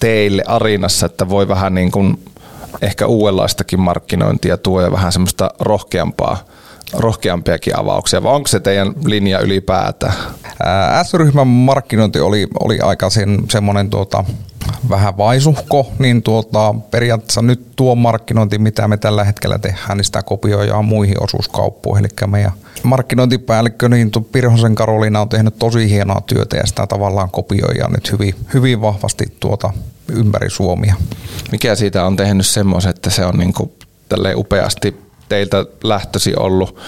teille 0.00 0.42
arinassa, 0.46 1.06
että 1.06 1.28
voi 1.28 1.48
vähän 1.48 1.74
niin 1.74 1.90
kuin 1.90 2.24
ehkä 2.82 3.06
uudenlaistakin 3.06 3.80
markkinointia 3.80 4.56
tuo 4.56 4.80
ja 4.80 4.92
vähän 4.92 5.12
semmoista 5.12 5.50
rohkeampaa 5.60 6.38
rohkeampiakin 6.98 7.78
avauksia, 7.78 8.22
vai 8.22 8.34
onko 8.34 8.48
se 8.48 8.60
teidän 8.60 8.92
linja 9.04 9.40
ylipäätään? 9.40 10.14
S-ryhmän 11.02 11.46
markkinointi 11.46 12.20
oli, 12.20 12.46
oli 12.60 12.80
aika 12.80 13.10
sen, 13.10 13.38
semmoinen 13.50 13.90
tuota, 13.90 14.24
vähän 14.88 15.16
vaisuhko, 15.16 15.92
niin 15.98 16.22
tuota, 16.22 16.74
periaatteessa 16.90 17.42
nyt 17.42 17.76
tuo 17.76 17.94
markkinointi, 17.94 18.58
mitä 18.58 18.88
me 18.88 18.96
tällä 18.96 19.24
hetkellä 19.24 19.58
tehdään, 19.58 19.96
niin 19.96 20.04
sitä 20.04 20.22
kopioidaan 20.22 20.84
muihin 20.84 21.22
osuuskauppoihin. 21.22 22.04
Eli 22.04 22.30
meidän 22.30 22.52
markkinointipäällikkö, 22.82 23.88
niin 23.88 24.10
Pirhosen 24.32 24.74
Karoliina 24.74 25.20
on 25.20 25.28
tehnyt 25.28 25.58
tosi 25.58 25.90
hienoa 25.90 26.20
työtä 26.26 26.56
ja 26.56 26.66
sitä 26.66 26.86
tavallaan 26.86 27.30
kopioidaan 27.30 27.92
nyt 27.92 28.12
hyvin, 28.12 28.34
hyvin 28.54 28.80
vahvasti 28.80 29.24
tuota 29.40 29.70
ympäri 30.08 30.50
Suomia. 30.50 30.94
Mikä 31.52 31.74
siitä 31.74 32.04
on 32.06 32.16
tehnyt 32.16 32.46
semmoisen, 32.46 32.90
että 32.90 33.10
se 33.10 33.24
on 33.24 33.38
niin 33.38 33.52
kuin 33.52 33.72
upeasti 34.36 35.09
teiltä 35.30 35.66
lähtösi 35.84 36.34
ollut 36.36 36.78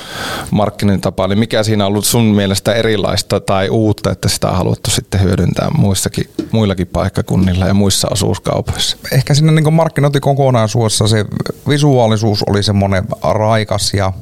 markkinointitapa, 0.51 1.29
niin 1.29 1.39
mikä 1.39 1.63
siinä 1.63 1.85
on 1.85 1.89
ollut 1.89 2.05
sun 2.05 2.25
mielestä 2.25 2.75
erilaista 2.75 3.41
tai 3.41 3.69
uutta, 3.69 4.11
että 4.11 4.29
sitä 4.29 4.49
on 4.49 4.57
haluttu 4.57 4.91
sitten 4.91 5.23
hyödyntää 5.23 5.71
muissakin, 5.79 6.31
muillakin 6.51 6.87
paikkakunnilla 6.87 7.67
ja 7.67 7.75
muissa 7.75 8.09
osuuskaupoissa? 8.11 8.97
Ehkä 9.13 9.35
siinä 9.35 9.53
niin 9.53 9.75
markkinointikokonaisuudessa 9.75 11.09
se 11.09 11.25
visuaalisuus 11.69 12.45
oli 12.49 12.63
semmoinen 12.63 13.05
raikas 13.23 13.95
ja 13.95 14.13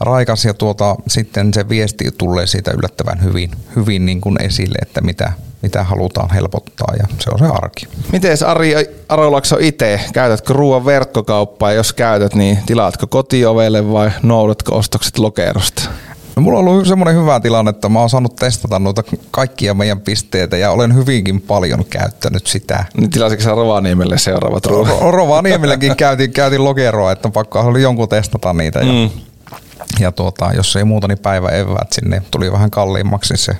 raikas 0.00 0.44
ja 0.44 0.54
tuota, 0.54 0.96
sitten 1.08 1.54
se 1.54 1.68
viesti 1.68 2.04
tulee 2.18 2.46
siitä 2.46 2.70
yllättävän 2.70 3.22
hyvin, 3.22 3.50
hyvin 3.76 4.06
niin 4.06 4.20
kuin 4.20 4.42
esille, 4.42 4.78
että 4.82 5.00
mitä, 5.00 5.32
mitä 5.66 5.84
halutaan 5.84 6.30
helpottaa 6.34 6.94
ja 6.98 7.06
se 7.18 7.30
on 7.30 7.38
se 7.38 7.44
arki. 7.44 7.86
Miten 8.12 8.36
Ari 8.46 8.74
Arolakso 9.08 9.56
itse, 9.60 10.00
käytätkö 10.12 10.52
ruoan 10.52 10.84
verkkokauppaa 10.84 11.72
jos 11.72 11.92
käytät, 11.92 12.34
niin 12.34 12.58
tilaatko 12.66 13.06
kotiovelle 13.06 13.92
vai 13.92 14.10
noudatko 14.22 14.76
ostokset 14.76 15.18
lokerosta? 15.18 15.82
No, 16.36 16.42
mulla 16.42 16.58
on 16.58 16.68
ollut 16.68 16.86
semmoinen 16.86 17.22
hyvä 17.22 17.40
tilanne, 17.40 17.70
että 17.70 17.88
mä 17.88 18.00
oon 18.00 18.10
saanut 18.10 18.36
testata 18.36 18.78
noita 18.78 19.02
kaikkia 19.30 19.74
meidän 19.74 20.00
pisteitä 20.00 20.56
ja 20.56 20.70
olen 20.70 20.94
hyvinkin 20.94 21.40
paljon 21.40 21.84
käyttänyt 21.84 22.46
sitä. 22.46 22.84
Niin 22.96 23.10
tilasitko 23.10 23.44
sä 23.44 23.50
Rovaniemelle 23.50 24.18
seuraavat 24.18 24.66
ruoat? 24.66 25.00
Rovaniemellekin 25.10 25.96
käytin, 25.96 26.32
käytin 26.32 26.64
lokeroa, 26.64 27.12
että 27.12 27.28
pakko 27.28 27.60
oli 27.60 27.82
jonkun 27.82 28.08
testata 28.08 28.52
niitä. 28.52 28.78
Ja, 28.78 28.92
mm. 28.92 29.10
ja 30.00 30.12
tuota, 30.12 30.50
jos 30.54 30.76
ei 30.76 30.84
muuta, 30.84 31.08
niin 31.08 31.18
päivä 31.18 31.48
eväät 31.48 31.92
sinne. 31.92 32.22
Tuli 32.30 32.52
vähän 32.52 32.70
kalliimmaksi 32.70 33.36
se, 33.36 33.52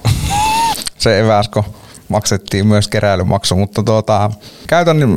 se 0.99 1.21
eväsko 1.21 1.65
maksettiin 2.09 2.67
myös 2.67 2.89
keräilymaksu, 2.89 3.57
mutta 3.57 3.83
tuota, 3.83 4.31
käytän 4.67 5.03
äh, 5.03 5.09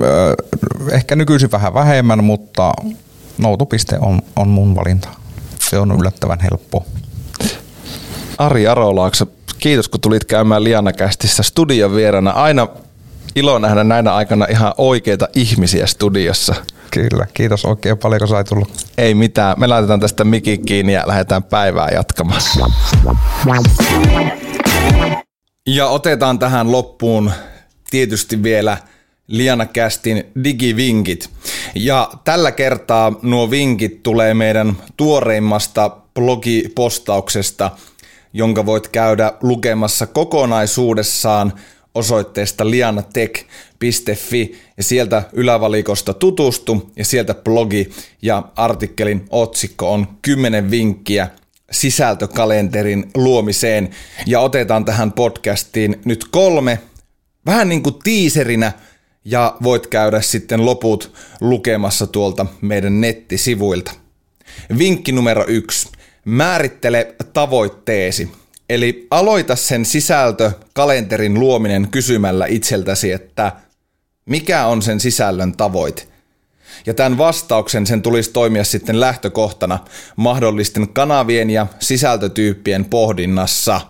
ehkä 0.92 1.16
nykyisin 1.16 1.52
vähän 1.52 1.74
vähemmän, 1.74 2.24
mutta 2.24 2.72
noutopiste 3.38 3.98
on, 4.02 4.22
on 4.36 4.48
mun 4.48 4.76
valinta. 4.76 5.10
Se 5.60 5.80
on 5.80 5.96
yllättävän 6.00 6.40
helppo. 6.40 6.86
Ari 8.38 8.68
Arolaakso, 8.68 9.26
kiitos 9.60 9.90
kun 9.90 10.02
tulit 10.02 10.26
käymään 10.26 10.64
Lianakästissä 10.64 11.44
studion 11.44 11.96
vierana. 11.96 12.32
Aina 12.32 12.68
ilo 13.36 13.60
nähdä 13.60 13.84
näinä 13.84 14.16
aikana 14.16 14.46
ihan 14.50 14.74
oikeita 14.78 15.28
ihmisiä 15.36 15.88
studiossa. 15.88 16.56
Kyllä, 16.92 17.28
kiitos 17.34 17.66
oikein 17.66 17.98
paljon, 17.98 18.20
kun 18.20 18.28
sai 18.28 18.44
tulla. 18.44 18.66
Ei 18.98 19.16
mitään, 19.16 19.60
me 19.60 19.68
laitetaan 19.68 20.00
tästä 20.00 20.24
mikki 20.24 20.58
kiinni 20.58 20.94
ja 20.94 21.04
lähdetään 21.08 21.44
päivää 21.44 21.90
jatkamaan. 21.90 22.42
Ja 25.76 25.88
otetaan 25.88 26.40
tähän 26.40 26.72
loppuun 26.72 27.32
tietysti 27.90 28.44
vielä 28.44 28.78
Liana 29.28 29.66
Kästin 29.66 30.24
digivinkit. 30.44 31.30
Ja 31.76 32.12
tällä 32.24 32.52
kertaa 32.52 33.14
nuo 33.22 33.50
vinkit 33.50 34.04
tulee 34.04 34.34
meidän 34.34 34.78
tuoreimmasta 34.98 35.98
blogipostauksesta, 36.14 37.72
jonka 38.34 38.66
voit 38.66 38.88
käydä 38.88 39.34
lukemassa 39.42 40.08
kokonaisuudessaan 40.08 41.54
osoitteesta 41.96 42.70
lianatech.fi 42.70 44.56
ja 44.78 44.84
sieltä 44.84 45.24
ylävalikosta 45.34 46.14
tutustu 46.14 46.92
ja 46.96 47.06
sieltä 47.06 47.34
blogi 47.34 47.90
ja 48.22 48.44
artikkelin 48.56 49.26
otsikko 49.30 49.94
on 49.94 50.08
10 50.22 50.72
vinkkiä 50.72 51.30
sisältökalenterin 51.72 53.12
luomiseen 53.16 53.90
ja 54.26 54.40
otetaan 54.40 54.86
tähän 54.86 55.12
podcastiin 55.12 56.02
nyt 56.06 56.26
kolme 56.32 56.80
vähän 57.46 57.70
niin 57.70 57.84
kuin 57.84 57.96
tiiserinä 58.04 58.72
ja 59.26 59.58
voit 59.64 59.88
käydä 59.88 60.22
sitten 60.22 60.66
loput 60.66 61.14
lukemassa 61.42 62.08
tuolta 62.08 62.46
meidän 62.62 63.02
nettisivuilta. 63.02 63.92
Vinkki 64.78 65.12
numero 65.12 65.46
yksi. 65.48 65.90
Määrittele 66.26 67.16
tavoitteesi. 67.34 68.32
Eli 68.70 69.08
aloita 69.12 69.56
sen 69.56 69.86
sisältö 69.86 70.52
kalenterin 70.74 71.40
luominen 71.40 71.88
kysymällä 71.92 72.46
itseltäsi, 72.46 73.12
että 73.12 73.52
mikä 74.26 74.66
on 74.66 74.82
sen 74.82 75.00
sisällön 75.00 75.52
tavoite. 75.52 76.04
Ja 76.86 76.94
tämän 76.94 77.18
vastauksen 77.18 77.88
sen 77.88 78.02
tulisi 78.02 78.32
toimia 78.32 78.64
sitten 78.64 79.00
lähtökohtana 79.00 79.80
mahdollisten 80.16 80.88
kanavien 80.88 81.50
ja 81.50 81.68
sisältötyyppien 81.80 82.86
pohdinnassa. 82.86 83.82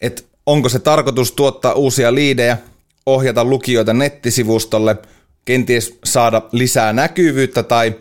Et 0.00 0.26
onko 0.46 0.68
se 0.68 0.78
tarkoitus 0.78 1.32
tuottaa 1.32 1.72
uusia 1.72 2.14
liidejä, 2.14 2.58
ohjata 3.06 3.44
lukijoita 3.44 3.94
nettisivustolle, 3.94 4.96
kenties 5.44 5.98
saada 6.04 6.42
lisää 6.52 6.92
näkyvyyttä 6.92 7.62
tai 7.62 7.94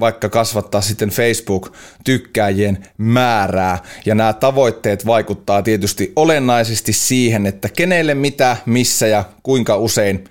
vaikka 0.00 0.28
kasvattaa 0.28 0.80
sitten 0.80 1.10
Facebook-tykkääjien 1.10 2.86
määrää. 2.98 3.78
Ja 4.06 4.14
nämä 4.14 4.32
tavoitteet 4.32 5.06
vaikuttaa 5.06 5.62
tietysti 5.62 6.12
olennaisesti 6.16 6.92
siihen, 6.92 7.46
että 7.46 7.68
kenelle 7.68 8.14
mitä, 8.14 8.56
missä 8.66 9.06
ja 9.06 9.24
kuinka 9.42 9.76
usein 9.76 10.24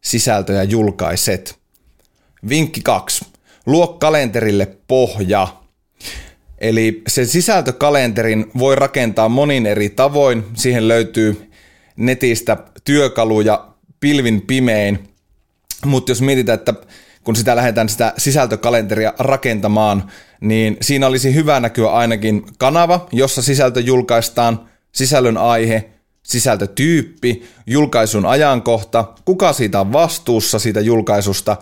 sisältöjä 0.00 0.62
julkaiset. 0.62 1.63
Vinkki 2.48 2.80
2. 2.80 3.26
Luo 3.66 3.86
kalenterille 3.86 4.76
pohja. 4.88 5.48
Eli 6.58 7.02
sen 7.08 7.26
sisältökalenterin 7.26 8.50
voi 8.58 8.76
rakentaa 8.76 9.28
monin 9.28 9.66
eri 9.66 9.88
tavoin. 9.90 10.44
Siihen 10.54 10.88
löytyy 10.88 11.50
netistä 11.96 12.56
työkaluja 12.84 13.68
pilvin 14.00 14.42
pimein. 14.42 15.08
Mutta 15.84 16.10
jos 16.10 16.22
mietitään, 16.22 16.58
että 16.58 16.74
kun 17.24 17.36
sitä 17.36 17.56
lähdetään 17.56 17.88
sitä 17.88 18.12
sisältökalenteria 18.18 19.12
rakentamaan, 19.18 20.10
niin 20.40 20.76
siinä 20.80 21.06
olisi 21.06 21.34
hyvä 21.34 21.60
näkyä 21.60 21.90
ainakin 21.90 22.42
kanava, 22.58 23.08
jossa 23.12 23.42
sisältö 23.42 23.80
julkaistaan, 23.80 24.68
sisällön 24.92 25.36
aihe, 25.36 25.90
sisältötyyppi, 26.22 27.44
julkaisun 27.66 28.26
ajankohta, 28.26 29.04
kuka 29.24 29.52
siitä 29.52 29.80
on 29.80 29.92
vastuussa 29.92 30.58
siitä 30.58 30.80
julkaisusta 30.80 31.56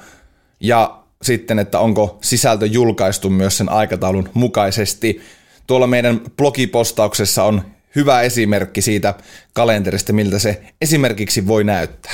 ja 0.62 0.98
sitten, 1.22 1.59
että 1.59 1.79
onko 1.79 2.18
sisältö 2.20 2.66
julkaistu 2.66 3.31
myös 3.31 3.59
sen 3.59 3.68
aikataulun 3.68 4.29
mukaisesti. 4.35 5.20
Tuolla 5.66 5.87
meidän 5.87 6.20
blogipostauksessa 6.37 7.44
on 7.44 7.62
hyvä 7.96 8.20
esimerkki 8.20 8.83
siitä 8.83 9.14
kalenterista, 9.53 10.12
miltä 10.12 10.38
se 10.38 10.62
esimerkiksi 10.81 11.46
voi 11.46 11.64
näyttää. 11.64 12.12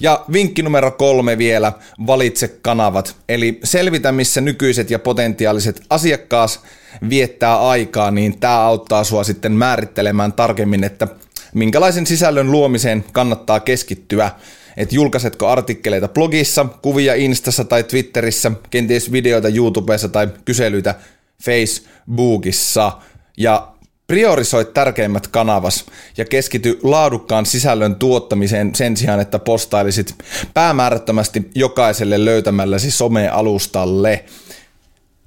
Ja 0.00 0.24
vinkki 0.32 0.62
numero 0.62 0.90
kolme 0.90 1.38
vielä, 1.38 1.72
valitse 2.06 2.48
kanavat. 2.48 3.16
Eli 3.28 3.60
selvitä, 3.64 4.12
missä 4.12 4.40
nykyiset 4.40 4.90
ja 4.90 4.98
potentiaaliset 4.98 5.82
asiakkaas 5.90 6.60
viettää 7.08 7.68
aikaa, 7.68 8.10
niin 8.10 8.40
tämä 8.40 8.60
auttaa 8.60 9.04
sua 9.04 9.24
sitten 9.24 9.52
määrittelemään 9.52 10.32
tarkemmin, 10.32 10.84
että 10.84 11.08
minkälaisen 11.54 12.06
sisällön 12.06 12.50
luomiseen 12.50 13.04
kannattaa 13.12 13.60
keskittyä. 13.60 14.30
Että 14.80 14.94
julkaisetko 14.94 15.48
artikkeleita 15.48 16.08
blogissa, 16.08 16.66
kuvia 16.82 17.14
Instassa 17.14 17.64
tai 17.64 17.84
Twitterissä, 17.84 18.52
kenties 18.70 19.12
videoita 19.12 19.48
YouTubessa 19.48 20.08
tai 20.08 20.28
kyselyitä 20.44 20.94
Facebookissa. 21.42 22.92
Ja 23.36 23.72
Priorisoi 24.06 24.64
tärkeimmät 24.64 25.26
kanavas 25.26 25.84
ja 26.16 26.24
keskity 26.24 26.78
laadukkaan 26.82 27.46
sisällön 27.46 27.96
tuottamiseen 27.96 28.74
sen 28.74 28.96
sijaan, 28.96 29.20
että 29.20 29.38
postailisit 29.38 30.14
päämäärättömästi 30.54 31.50
jokaiselle 31.54 32.24
löytämälläsi 32.24 32.90
somealustalle. 32.90 34.24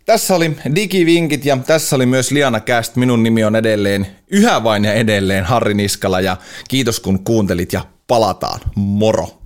Tässä 0.06 0.36
oli 0.36 0.58
digivinkit 0.76 1.46
ja 1.46 1.58
tässä 1.58 1.96
oli 1.96 2.06
myös 2.06 2.32
Liana 2.32 2.60
Cast. 2.60 2.96
Minun 2.96 3.24
nimi 3.24 3.44
on 3.44 3.56
edelleen, 3.56 4.08
yhä 4.28 4.64
vain 4.64 4.86
ja 4.86 4.94
edelleen 4.94 5.44
Harri 5.44 5.74
Niskala 5.74 6.22
ja 6.22 6.38
kiitos 6.68 7.00
kun 7.00 7.24
kuuntelit 7.24 7.74
ja 7.74 7.86
palataan. 8.08 8.60
Moro! 8.76 9.43